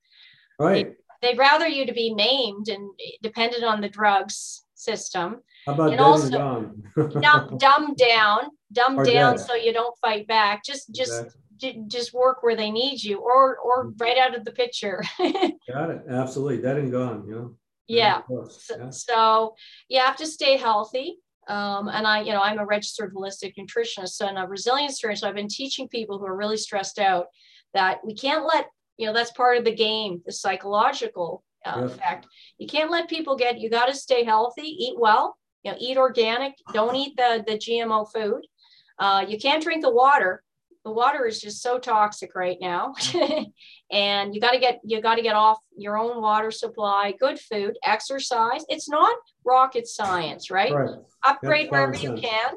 [0.60, 0.94] right.
[1.22, 2.88] They'd rather you to be maimed and
[3.24, 6.84] dependent on the drugs system, How about and also- dumb
[7.58, 9.46] dumb down, dumb Or down, dead.
[9.46, 10.64] so you don't fight back.
[10.64, 11.42] Just just Exactly.
[11.58, 14.02] Ju- just work where they need you, or or Mhm.
[14.02, 15.02] right out of the picture.
[15.74, 16.02] Got it.
[16.10, 16.62] Absolutely.
[16.62, 17.56] Dead and gone, you know?
[17.88, 18.22] yeah.
[18.30, 18.90] Yeah.
[18.90, 19.56] so
[19.90, 21.18] you have to stay healthy.
[21.48, 25.16] Um, and I, you know, I'm a registered holistic nutritionist and a resilience trainer.
[25.16, 27.28] So I've been teaching people who are really stressed out
[27.76, 28.66] that we can't let,
[28.98, 31.86] you know, that's part of the game, the psychological uh, Yeah.
[31.86, 32.28] effect.
[32.58, 35.98] You can't let people get, you got to stay healthy, eat well, you know, eat
[35.98, 38.44] organic, don't eat the, the GMO food.
[38.98, 40.42] Uh, you can't drink the water.
[40.86, 42.94] The water is just so toxic right now.
[43.92, 47.40] and you got to get you got to get off your own water supply good
[47.40, 48.64] food exercise.
[48.70, 50.72] It's not rocket science right?
[50.72, 50.96] Right.
[51.26, 52.54] upgrade wherever you can.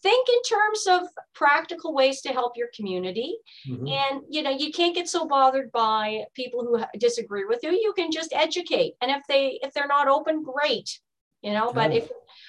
[0.00, 3.36] Think in terms of practical ways to help your community.
[3.68, 3.90] Mhm.
[3.90, 7.70] and you know you can't get so bothered by people who disagree with you.
[7.72, 8.94] You can just educate.
[9.00, 11.00] And if they if they're not open great
[11.42, 12.08] you know but if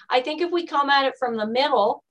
[0.09, 2.03] i think if we come at it from the middle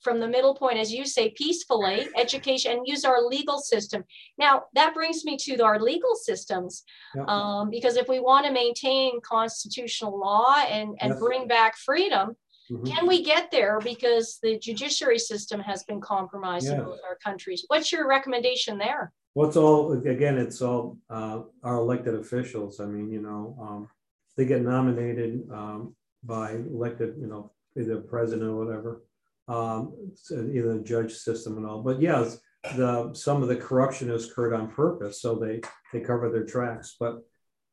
[0.00, 4.04] from the middle point as you say peacefully education and use our legal system
[4.38, 7.24] now that brings me to our legal systems Yeah.
[7.28, 11.20] um, because if we want to maintain constitutional law and and Yes.
[11.20, 12.36] bring back freedom
[12.70, 12.86] Mm-hmm.
[12.86, 17.64] Can we get there because the judiciary system has been compromised in both our countries?
[17.68, 19.12] What's your recommendation there?
[19.34, 22.80] Well, it's all again, it's all uh, our elected officials.
[22.80, 23.88] I mean, you know, um,
[24.36, 29.02] they get nominated um, by elected, you know, either president or whatever,
[29.48, 29.94] um,
[30.30, 31.82] either the judge system and all.
[31.82, 32.28] But yeah,
[32.76, 35.60] the some of the corruption has occurred on purpose, so they
[35.92, 36.96] they cover their tracks.
[36.98, 37.22] But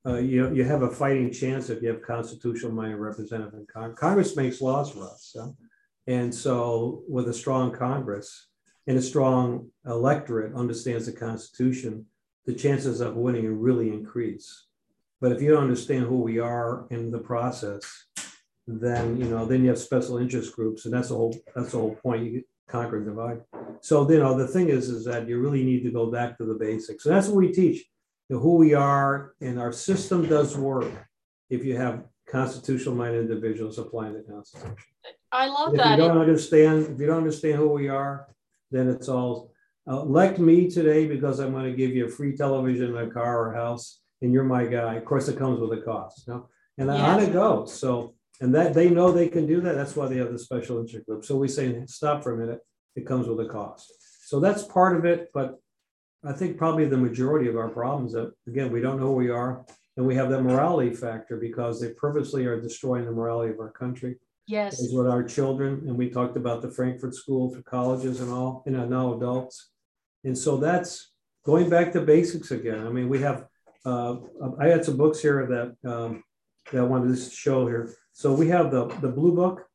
[0.05, 3.99] uh, you you have a fighting chance if you have constitutional minded representative in Congress.
[3.99, 5.55] Congress makes laws for us, so.
[6.07, 8.47] and so with a strong Congress
[8.87, 12.05] and a strong electorate understands the Constitution,
[12.45, 14.67] the chances of winning really increase.
[15.21, 17.81] But if you don't understand who we are in the process,
[18.67, 21.77] then you know then you have special interest groups, and that's the whole that's the
[21.77, 22.25] whole point.
[22.25, 23.41] You conquer and divide.
[23.81, 26.45] So you know the thing is is that you really need to go back to
[26.45, 27.03] the basics.
[27.03, 27.85] So that's what we teach
[28.29, 30.91] you know, who we are, and our system does work
[31.49, 34.75] if you have constitutional minded individuals applying the Constitution.
[35.31, 35.93] I love if that.
[35.93, 38.27] If you don't understand, if you don't understand who we are,
[38.71, 39.51] then it's all
[39.87, 43.49] uh, elect me today because I'm going to give you a free television, a car,
[43.49, 44.95] or house, and you're my guy.
[44.95, 46.49] Of course, it comes with a cost, you know?
[46.77, 46.99] and yes.
[46.99, 47.73] on it goes.
[47.79, 49.75] So, and that they know they can do that.
[49.75, 51.25] That's why they have the special interest group.
[51.25, 52.59] So we say, stop for a minute.
[52.95, 53.93] It comes with a cost.
[54.25, 55.59] So that's part of it, but
[56.25, 59.29] I think probably the majority of our problems that again we don't know who we
[59.29, 59.63] are,
[59.95, 63.71] and we have that morality factor because they purposely are destroying the morality of our
[63.71, 64.17] country.
[64.47, 68.31] Yes, is with our children, and we talked about the Frankfurt School for colleges and
[68.31, 69.69] all, and now adults,
[70.23, 71.11] and so that's
[71.45, 72.85] going back to basics again.
[72.85, 73.45] I mean, we have.
[73.85, 74.17] Uh,
[74.59, 76.23] I had some books here that um,
[76.71, 77.93] that I wanted to show here.
[78.15, 79.67] So we have the the blue book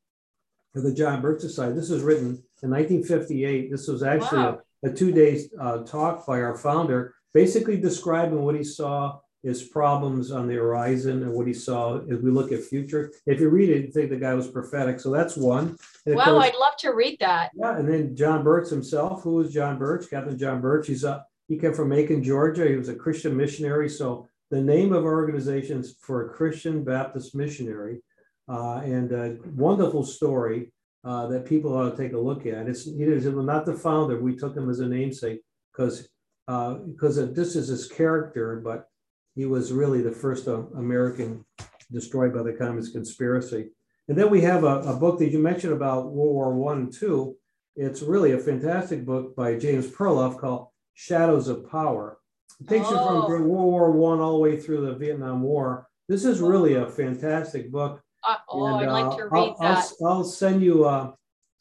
[0.75, 1.75] of the John Birch Society.
[1.75, 3.71] This was written in 1958.
[3.71, 4.61] This was actually wow.
[4.83, 9.63] a a two day uh, talk by our founder, basically describing what he saw as
[9.63, 13.13] problems on the horizon and what he saw as we look at future.
[13.27, 15.01] If you read it, you think the guy was prophetic.
[15.01, 15.77] So that's one.
[16.07, 17.51] Wow, course, I'd love to read that.
[17.55, 19.23] Yeah, and then John Birch himself.
[19.23, 20.09] Who is John Birch?
[20.09, 20.87] Captain John Birch.
[20.87, 22.67] He's a, he came from Macon, Georgia.
[22.67, 23.91] He was a Christian missionary.
[23.91, 28.03] So the name of our organization is for a Christian Baptist missionary.
[28.49, 30.73] Uh, and a wonderful story
[31.05, 32.69] uh, that people ought to take a look at.
[32.69, 34.21] It's he is not the founder.
[34.21, 35.41] We took him as a namesake
[35.73, 36.09] because
[36.47, 38.87] because uh, this is his character, but
[39.35, 41.45] he was really the first American
[41.93, 43.71] destroyed by the communist conspiracy.
[44.09, 46.93] And then we have a, a book that you mentioned about World War One and
[46.93, 47.37] Two.
[47.77, 52.19] It's really a fantastic book by James Perloff called Shadows of Power.
[52.61, 52.91] It takes oh.
[52.91, 55.87] you from World War One all the way through the Vietnam War.
[56.09, 59.57] This is really a fantastic book uh, oh, and, I'd like to uh, read I'll,
[59.61, 59.93] that.
[60.03, 61.15] I'll, I'll send you a,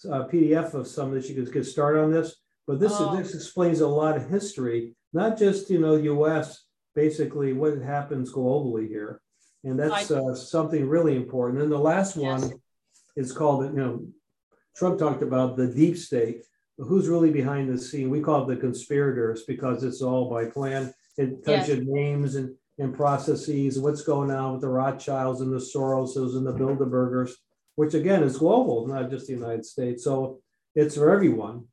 [0.06, 2.36] a, PDF of some that you can get started on this.
[2.68, 3.16] But this oh.
[3.16, 6.66] this explains a lot of history, not just you know U.S.
[6.96, 9.22] Basically, what happens globally here,
[9.64, 11.64] and that's uh, something really important.
[11.64, 12.54] And the last one yes.
[13.16, 14.06] is called you know
[14.76, 16.44] Trump talked about the deep state.
[16.78, 18.10] Who's really behind the scene?
[18.10, 20.94] We call it the conspirators because it's all by plan.
[21.18, 21.70] It tells yes.
[21.70, 26.48] you names and and processes, what's going on with the Rothschilds and the Soroses and
[26.48, 27.32] the Bilderbergers,
[27.76, 30.04] which again is global, not just the United States.
[30.04, 30.40] So
[30.76, 31.66] it's for everyone.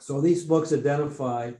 [0.00, 1.52] So these books identify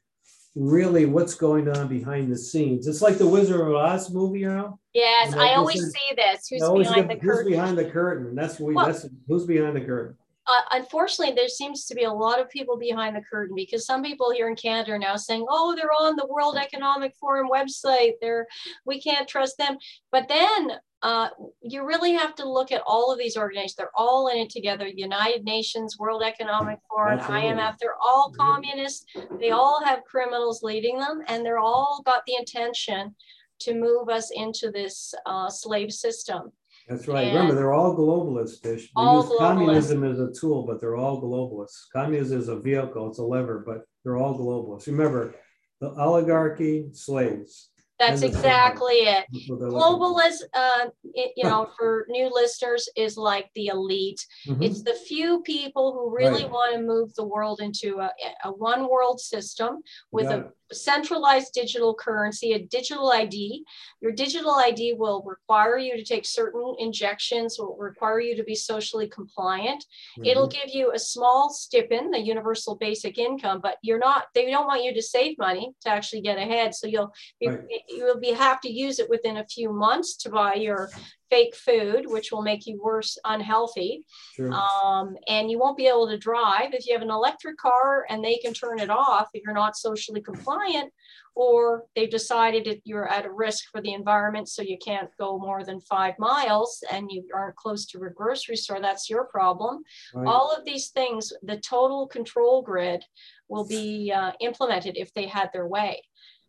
[0.55, 2.87] really what's going on behind the scenes.
[2.87, 4.79] It's like the Wizard of Oz movie, you know?
[4.94, 6.49] Yes, I always see this.
[6.49, 7.44] Who's behind the, the curtain?
[7.44, 8.35] Who's behind the curtain?
[8.35, 12.12] That's we, well, that's who's behind the curtain uh, unfortunately, there seems to be a
[12.12, 15.44] lot of people behind the curtain because some people here in Canada are now saying,
[15.48, 18.12] "Oh, they're on the World Economic Forum website.
[18.20, 18.46] They're
[18.85, 19.76] we can't trust them."
[20.12, 21.28] But then uh,
[21.62, 23.74] you really have to look at all of these organizations.
[23.74, 24.87] They're all in it together.
[24.87, 27.50] United Nations, World Economic Forum, Absolutely.
[27.50, 27.78] IMF.
[27.78, 29.04] They're all communists.
[29.38, 33.14] They all have criminals leading them, and they're all got the intention
[33.61, 36.52] to move us into this uh, slave system.
[36.88, 37.27] That's right.
[37.27, 38.61] And Remember, they're all globalists.
[38.61, 39.38] They, they all use globalists.
[39.38, 41.87] communism as a tool, but they're all globalists.
[41.92, 44.87] Communism is a vehicle, it's a lever, but they're all globalists.
[44.87, 45.35] Remember,
[45.81, 47.70] the oligarchy, slaves.
[47.99, 49.25] That's exactly it.
[49.49, 54.25] Globalist, uh, it, you know, for new listeners, is like the elite.
[54.46, 54.62] Mm-hmm.
[54.62, 56.51] It's the few people who really right.
[56.51, 58.11] want to move the world into a,
[58.44, 59.79] a one world system
[60.12, 63.64] with a centralized digital currency, a digital ID.
[64.01, 68.55] Your digital ID will require you to take certain injections, will require you to be
[68.55, 69.84] socially compliant.
[70.18, 70.24] Mm-hmm.
[70.24, 74.66] It'll give you a small stipend, the universal basic income, but you're not, they don't
[74.66, 76.74] want you to save money to actually get ahead.
[76.74, 77.12] So you'll,
[77.45, 80.91] right you'll be have to use it within a few months to buy your
[81.31, 84.05] fake food, which will make you worse, unhealthy.
[84.35, 84.53] Sure.
[84.53, 88.24] Um, and you won't be able to drive if you have an electric car and
[88.24, 90.93] they can turn it off if you're not socially compliant,
[91.35, 95.39] or they've decided that you're at a risk for the environment, so you can't go
[95.39, 98.81] more than five miles and you aren't close to a grocery store.
[98.81, 99.83] That's your problem.
[100.14, 100.27] Right.
[100.27, 103.05] All of these things, the total control grid
[103.49, 106.03] will be uh, implemented if they had their way.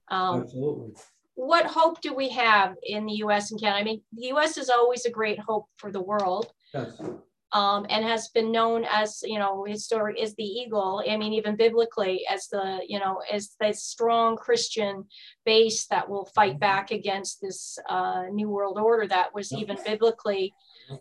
[0.09, 0.93] Um, Absolutely
[1.37, 3.79] what hope do we have in the US and Canada?
[3.79, 6.51] I mean, the US is always a great hope for the world.
[6.73, 6.99] Yes.
[7.53, 11.01] Um, and has been known as, you know, historic is the eagle.
[11.07, 15.05] I mean, even biblically, as the, you know, as the strong Christian
[15.45, 16.59] base that will fight mm-hmm.
[16.59, 20.53] back against this uh, new world order that was even biblically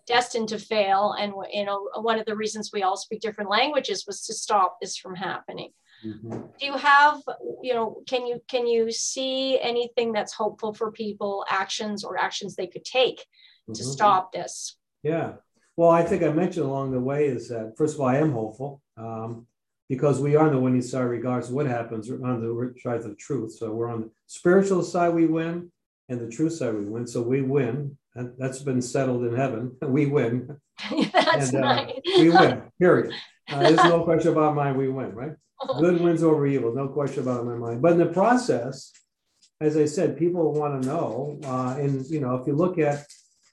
[0.06, 1.16] destined to fail.
[1.18, 4.76] And, you know, one of the reasons we all speak different languages was to stop
[4.80, 5.72] this from happening.
[6.06, 6.30] Mm-hmm.
[6.30, 7.20] Do you have,
[7.62, 12.54] you know, can you can you see anything that's hopeful for people, actions or actions
[12.54, 13.72] they could take mm-hmm.
[13.74, 14.76] to stop this?
[15.02, 15.32] Yeah.
[15.76, 18.32] Well, I think I mentioned along the way is that first of all, I am
[18.32, 19.46] hopeful um,
[19.88, 23.18] because we are on the winning side regardless of what happens on the side of
[23.18, 23.52] truth.
[23.52, 25.70] So we're on the spiritual side, we win,
[26.08, 27.06] and the truth side, we win.
[27.06, 27.98] So we win.
[28.14, 29.76] And that's been settled in heaven.
[29.82, 30.56] We win.
[31.12, 32.00] that's and, uh, nice.
[32.18, 33.12] we win, period.
[33.48, 34.76] Uh, there's no question about mine.
[34.76, 35.32] We win, right?
[35.80, 37.82] Good wins over evil, no question about it in my mind.
[37.82, 38.92] But in the process,
[39.60, 41.38] as I said, people want to know.
[41.44, 43.06] Uh, and you know, if you look at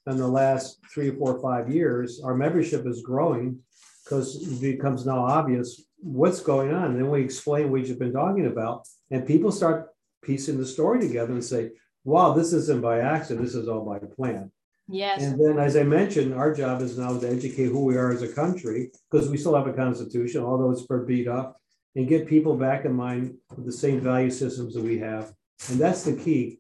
[0.08, 3.60] in the last three, four, five years, our membership is growing
[4.04, 6.92] because it becomes now obvious what's going on.
[6.92, 9.90] And then we explain what you've been talking about, and people start
[10.24, 11.72] piecing the story together and say,
[12.04, 13.46] "Wow, this isn't by accident.
[13.46, 14.52] This is all by plan."
[14.90, 15.24] Yes.
[15.24, 18.22] And then, as I mentioned, our job is now to educate who we are as
[18.22, 21.62] a country because we still have a constitution, although it's for beat up
[21.96, 25.34] and get people back in mind with the same value systems that we have.
[25.70, 26.60] And that's the key,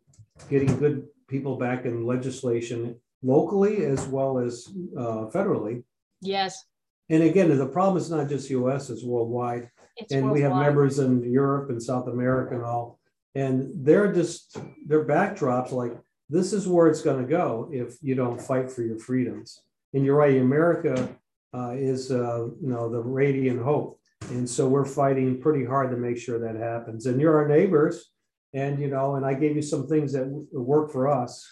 [0.49, 4.67] getting good people back in legislation locally as well as
[4.97, 5.83] uh, federally.
[6.21, 6.65] Yes.
[7.09, 9.69] And again, the problem is not just US, it's worldwide.
[9.97, 10.33] It's and worldwide.
[10.33, 12.99] we have members in Europe and South America and all.
[13.35, 15.93] And they're just, their backdrops like,
[16.29, 19.61] this is where it's going to go if you don't fight for your freedoms.
[19.93, 21.09] And you're right, America
[21.53, 23.99] uh, is, uh, you know, the radiant hope
[24.31, 27.05] and so we're fighting pretty hard to make sure that happens.
[27.05, 28.11] And you're our neighbors.
[28.53, 31.47] And, you know, and I gave you some things that work for us.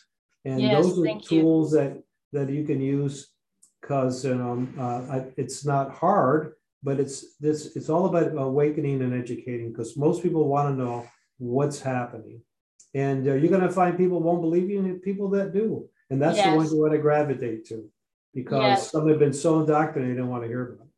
[0.45, 1.79] And yes, those are tools you.
[1.79, 2.03] that,
[2.33, 3.29] that you can use
[3.81, 6.53] because, you know, uh, it's not hard,
[6.83, 11.07] but it's this, it's all about awakening and educating because most people want to know
[11.39, 12.41] what's happening.
[12.93, 15.89] And uh, you're going to find people won't believe you and people that do.
[16.09, 16.51] And that's yes.
[16.51, 17.89] the ones you want to gravitate to
[18.33, 18.91] because yes.
[18.91, 20.90] some have been so indoctrinated they don't want to hear about it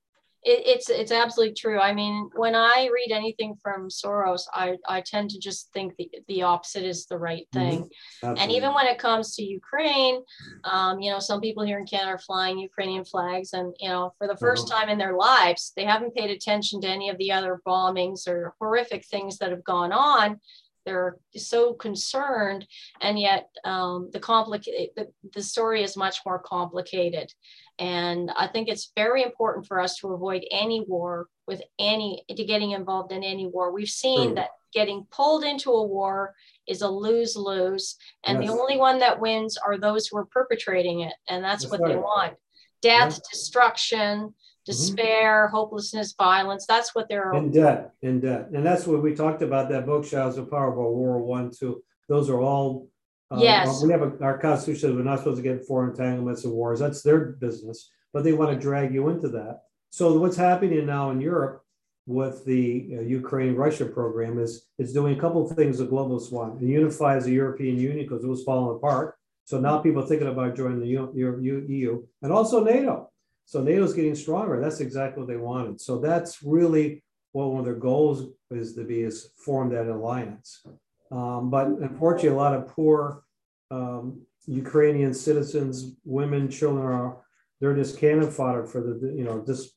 [0.45, 1.79] it, it's it's absolutely true.
[1.79, 6.09] I mean, when I read anything from Soros, I, I tend to just think the,
[6.27, 7.69] the opposite is the right mm-hmm.
[7.69, 7.89] thing.
[8.23, 8.35] Mm-hmm.
[8.37, 10.21] And even when it comes to Ukraine,
[10.63, 14.13] um, you know, some people here in Canada are flying Ukrainian flags, and you know,
[14.17, 14.79] for the 1st uh-huh.
[14.79, 18.55] time in their lives, they haven't paid attention to any of the other bombings or
[18.59, 20.39] horrific things that have gone on
[20.85, 22.67] they're so concerned
[23.01, 27.31] and yet um, the complicate the, the story is much more complicated
[27.80, 32.43] and I think it's very important for us to avoid any war with any, to
[32.43, 33.71] getting involved in any war.
[33.71, 34.36] We've seen True.
[34.36, 36.34] that getting pulled into a war
[36.67, 37.95] is a lose lose.
[38.24, 38.51] And yes.
[38.51, 41.13] the only one that wins are those who are perpetrating it.
[41.28, 41.93] And that's, that's what right.
[41.93, 42.34] they want
[42.82, 44.30] death, destruction, mm-hmm.
[44.65, 45.55] despair, mm-hmm.
[45.55, 46.65] hopelessness, violence.
[46.67, 48.49] That's what they're in debt, in debt.
[48.53, 51.49] And that's what we talked about that book, Shadows of Power, about World War One,
[51.49, 51.84] two.
[52.09, 52.89] Those are all
[53.32, 53.82] uh, yes.
[53.84, 54.89] we have a, our constitution.
[54.89, 56.80] says We're not supposed to get foreign entanglements and wars.
[56.80, 59.61] That's their business, but they want to drag you into that.
[59.89, 61.63] So what's happening now in Europe
[62.05, 66.61] with the uh, Ukraine-Russia program is it's doing a couple of things the globalists want.
[66.61, 69.15] Unify as a European Union because it was falling apart.
[69.45, 73.09] So now people are thinking about joining the EU and also NATO.
[73.45, 74.59] So NATO is getting stronger.
[74.59, 75.82] That's exactly what they wanted.
[75.82, 77.03] So that's really
[77.34, 80.65] what one of their goals is to be is form that alliance.
[81.14, 83.24] Um, but unfortunately, a lot of poor
[83.70, 87.18] um, Ukrainian citizens, women, children are
[87.61, 89.74] they're just cannon fodder for the you know just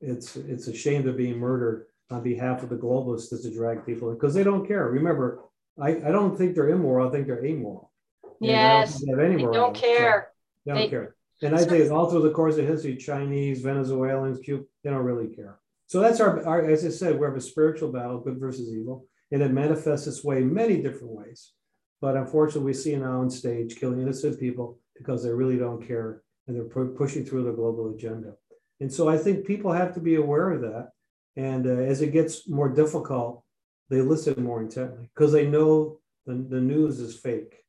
[0.00, 4.10] it's it's a shame to be murdered on behalf of the globalists to drag people
[4.12, 4.88] because they don't care.
[4.88, 5.42] Remember,
[5.78, 7.08] I, I don't think they're immoral.
[7.08, 7.92] I think they're amoral.
[8.40, 10.30] Yes, they, they don't care.
[10.30, 11.14] So they don't they, care.
[11.42, 15.28] And I think all through the course of history, Chinese, Venezuelans, Cuba, they don't really
[15.28, 15.58] care.
[15.86, 19.06] So that's our, our, as I said, we have a spiritual battle, good versus evil
[19.32, 21.52] and it manifests its way many different ways.
[22.00, 25.86] But unfortunately, we see it now on stage killing innocent people because they really don't
[25.86, 28.34] care and they're pu- pushing through the global agenda.
[28.80, 30.90] And so I think people have to be aware of that.
[31.36, 33.44] And uh, as it gets more difficult,
[33.88, 37.64] they listen more intently because they know the, the news is fake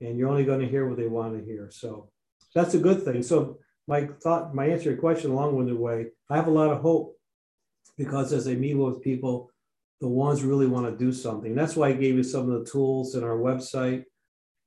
[0.00, 1.70] and you're only going to hear what they want to hear.
[1.70, 2.10] So
[2.54, 3.22] that's a good thing.
[3.22, 6.80] So my thought, my answer to your question, long-winded way, I have a lot of
[6.80, 7.16] hope
[7.98, 9.50] because as I meet with people,
[10.04, 11.54] the ones really want to do something.
[11.54, 14.04] That's why I gave you some of the tools in our website.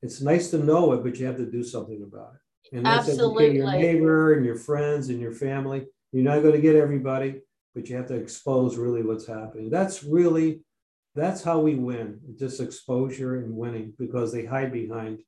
[0.02, 2.76] It's nice to know it, but you have to do something about it.
[2.76, 3.56] And that's Absolutely.
[3.56, 5.86] your neighbor and your friends and your family.
[6.12, 7.42] You're not going to get everybody,
[7.76, 9.70] but you have to expose really what's happening.
[9.70, 10.62] That's really
[11.14, 12.20] that's how we win.
[12.36, 15.20] Just exposure and winning because they hide behind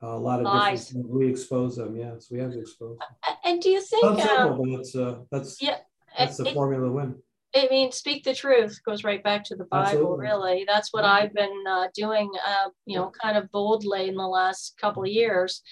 [0.00, 0.86] a lot of Lies.
[0.86, 1.10] different.
[1.10, 1.96] We expose them.
[1.96, 3.34] Yes, we have to expose them.
[3.44, 5.78] And do you think, Sounds um, simple, but it's uh, that's yeah,
[6.16, 7.14] that's the it- formula to win.
[7.54, 10.26] I mean, speak the truth goes right back to the Bible, Absolutely.
[10.26, 10.64] really.
[10.66, 11.12] That's what Yeah.
[11.12, 15.08] I've been uh, doing, uh, you know, kind of boldly in the last couple of
[15.08, 15.62] years.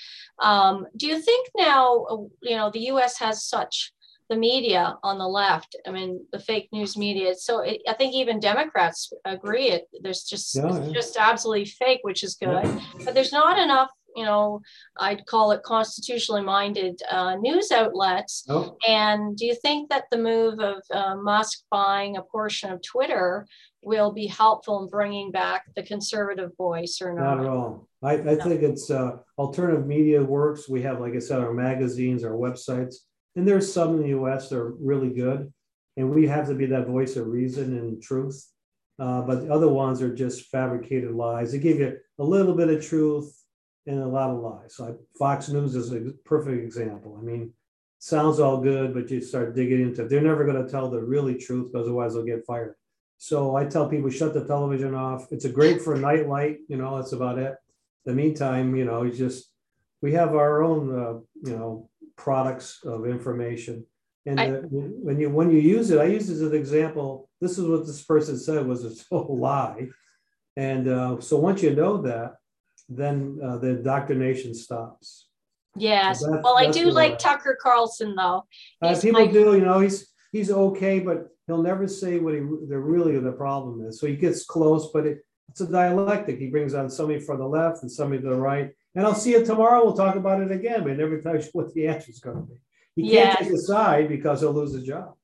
[0.43, 3.93] Um, do you think now, uh, you know, the US has such
[4.29, 5.76] the media on the left?
[5.87, 7.35] I mean, the fake news media.
[7.37, 9.89] So it, I think even Democrats agree it.
[10.03, 10.93] There's just Yeah, it's yeah.
[10.93, 12.64] just absolutely fake, which is good.
[13.05, 14.60] But there's not enough, you know,
[14.98, 20.18] I'd call it constitutionally minded uh, news outlets No, and do you think that the
[20.18, 23.46] move of uh, Musk buying a portion of Twitter
[23.82, 27.40] will be helpful in bringing back the conservative voice or not not?
[27.40, 27.88] at all.
[28.02, 30.68] I, I think it's uh, alternative media works.
[30.68, 32.96] We have, like I said, our magazines, our websites,
[33.36, 34.48] and there's some in the U.S.
[34.48, 35.52] that are really good,
[35.96, 38.44] and we have to be that voice of reason and truth.
[38.98, 41.52] Uh, but the other ones are just fabricated lies.
[41.52, 43.32] They give you a little bit of truth
[43.89, 44.74] and a lot of lies.
[44.76, 47.16] So I, Fox News is a perfect example.
[47.18, 47.53] I mean,
[47.99, 50.11] sounds all good, but you start digging into it.
[50.11, 52.74] They're never going to tell the really truth because otherwise they'll get fired.
[53.16, 55.26] So I tell people shut the television off.
[55.32, 57.57] It's a great for a night light, you know, that's about it.
[58.05, 59.51] The meantime, you know, it's just
[60.03, 61.14] we have our own, uh,
[61.49, 63.86] you know, products of information.
[64.26, 67.28] And I- uh, when you when you use it, I use it as an example.
[67.41, 69.89] This is what this person said was a total lie.
[70.57, 72.34] And uh, so once you know that,
[72.89, 75.26] then uh, the indoctrination stops.
[75.76, 76.20] Yes.
[76.20, 78.45] So Well, I do like Tucker Carlson, though.
[78.82, 82.41] Uh, people my- do, you know, he's he's okay, but he'll never say what he
[82.41, 84.01] the really the problem is.
[84.01, 85.18] So he gets close, but it,
[85.51, 86.39] it's a dialectic.
[86.39, 88.72] He brings on somebody from the left and somebody to the right.
[88.95, 89.84] And I'll see you tomorrow.
[89.84, 92.43] We'll talk about it again, but never tells you what the answer is going to
[92.43, 92.55] be.
[92.97, 93.39] He can't Yes.
[93.39, 95.14] take a side because he'll lose his job.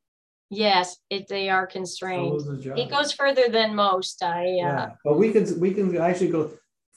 [0.51, 2.31] Yes, it, they are constrained.
[2.33, 2.77] lose his job.
[2.77, 4.23] He goes further than most.
[4.23, 6.53] I, uh, yeah, but we can we can actually go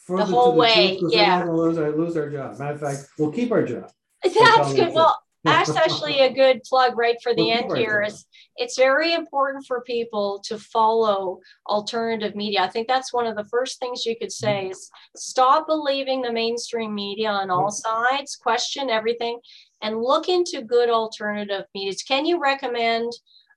[0.08, 1.46] further whole to the way, truth yeah.
[1.46, 2.58] We're lose our lose our job.
[2.58, 3.92] Matter of fact, we'll keep our job.
[4.24, 4.94] That's good.
[4.94, 8.04] Well, that's actually a good plug right for the We'll end here.
[8.08, 8.18] job.
[8.58, 12.62] It's very important for people to follow alternative media.
[12.62, 16.34] I think that's one of the first things you could say is stop believing the
[16.34, 19.40] mainstream media on all sides, question everything,
[19.82, 21.94] and look into good alternative media.
[22.08, 23.12] Can you recommend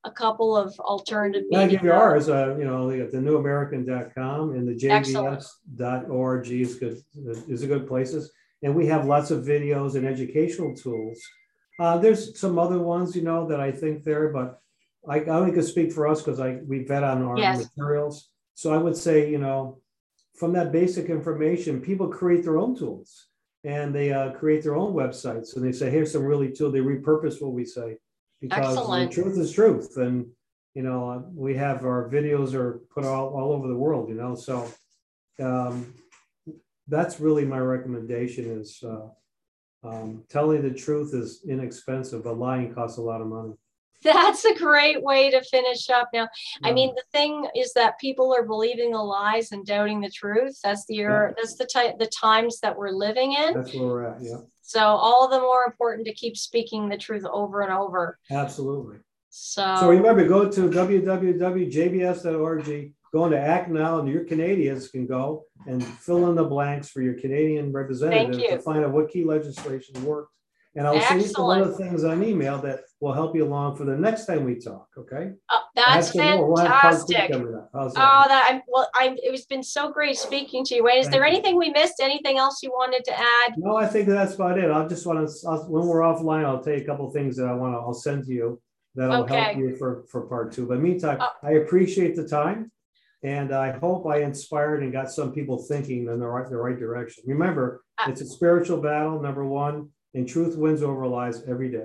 [0.05, 1.79] a couple of alternative Yeah, I media?
[1.79, 6.99] give you know, got the newamerican.com and the jbs.org is good
[7.49, 8.33] is a good places.
[8.63, 11.21] And we have lots of videos and educational tools.
[11.79, 14.61] Uh, there's some other ones, you know, that I think there, but
[15.09, 17.67] I, I only could speak for us because I we vet on our Yes.
[17.77, 18.31] materials.
[18.55, 19.81] So I would say, you know,
[20.35, 23.27] from that basic information, people create their own tools
[23.65, 26.71] and they uh, create their own websites and they say, here's some really tool.
[26.71, 27.97] They repurpose what we say
[28.41, 29.11] because Excellent.
[29.11, 29.97] the truth is truth.
[29.97, 30.27] And
[30.75, 34.35] you know, we have our videos are put all, all over the world, you know,
[34.35, 34.71] so
[35.43, 35.95] um,
[36.87, 39.09] that's really my recommendation is uh,
[39.83, 43.55] um, telling the truth is inexpensive, but lying costs a lot of money.
[44.03, 46.09] That's a great way to finish up.
[46.15, 46.27] Now,
[46.65, 50.59] I mean, the thing is that people are believing the lies and doubting the truth.
[50.65, 53.53] That's the era, that's the type the times that we're living in.
[53.53, 54.23] That's where we're at.
[54.23, 54.39] Yeah,
[54.71, 58.21] So all the more important to keep speaking the truth over and over.
[58.31, 58.99] absolutely.
[59.29, 65.47] So, So remember, go to www.jbs.org, go into Act Now, and your Canadians can go
[65.67, 68.51] and fill in the blanks for your Canadian representative you.
[68.51, 70.31] to find out what key legislation worked.
[70.77, 71.91] And I'll send you some other Excellent.
[71.91, 75.33] things on email that will help you along for the next time we talk, okay?
[75.49, 76.53] uh, that's some more.
[76.53, 77.31] We'll have part two fantastic.
[77.33, 77.71] coming up.
[77.73, 78.49] How's Oh, that?
[78.51, 78.89] I'm well.
[78.95, 79.15] I'm.
[79.19, 80.85] It has been so great speaking to you.
[80.85, 82.01] Wayne, is Thank there anything we missed?
[82.01, 83.55] Anything else you wanted to add?
[83.57, 84.71] No, I think that's about it.
[84.71, 87.47] I'll just want to, when we're offline, I'll tell you a couple of things that
[87.47, 88.61] I want to, I'll send to you
[88.95, 90.67] that'll help you for, for part two.
[90.67, 91.31] But meantime, Oh.
[91.43, 92.71] I appreciate the time.
[93.23, 96.79] And I hope I inspired and got some people thinking in the right, the right
[96.79, 97.23] direction.
[97.27, 101.85] Remember, Uh, it's a spiritual battle, number one, and truth wins over lies every day.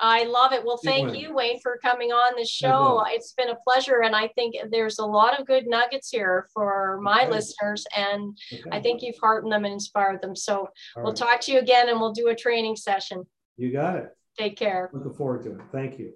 [0.00, 0.64] I love it.
[0.64, 3.02] Well, thank you, Wayne, for coming on the show.
[3.08, 6.98] It's been a pleasure, and I think there's a lot of good nuggets here for
[7.02, 7.30] my Okay.
[7.30, 8.62] listeners, and Okay?
[8.72, 10.34] I think you've heartened them and inspired them.
[10.34, 11.16] So All we'll right.
[11.16, 13.24] talk to you again, and we'll do a training session.
[13.56, 14.08] You got it.
[14.38, 14.88] Take care.
[14.92, 15.60] Looking forward to it.
[15.70, 16.14] Thank you.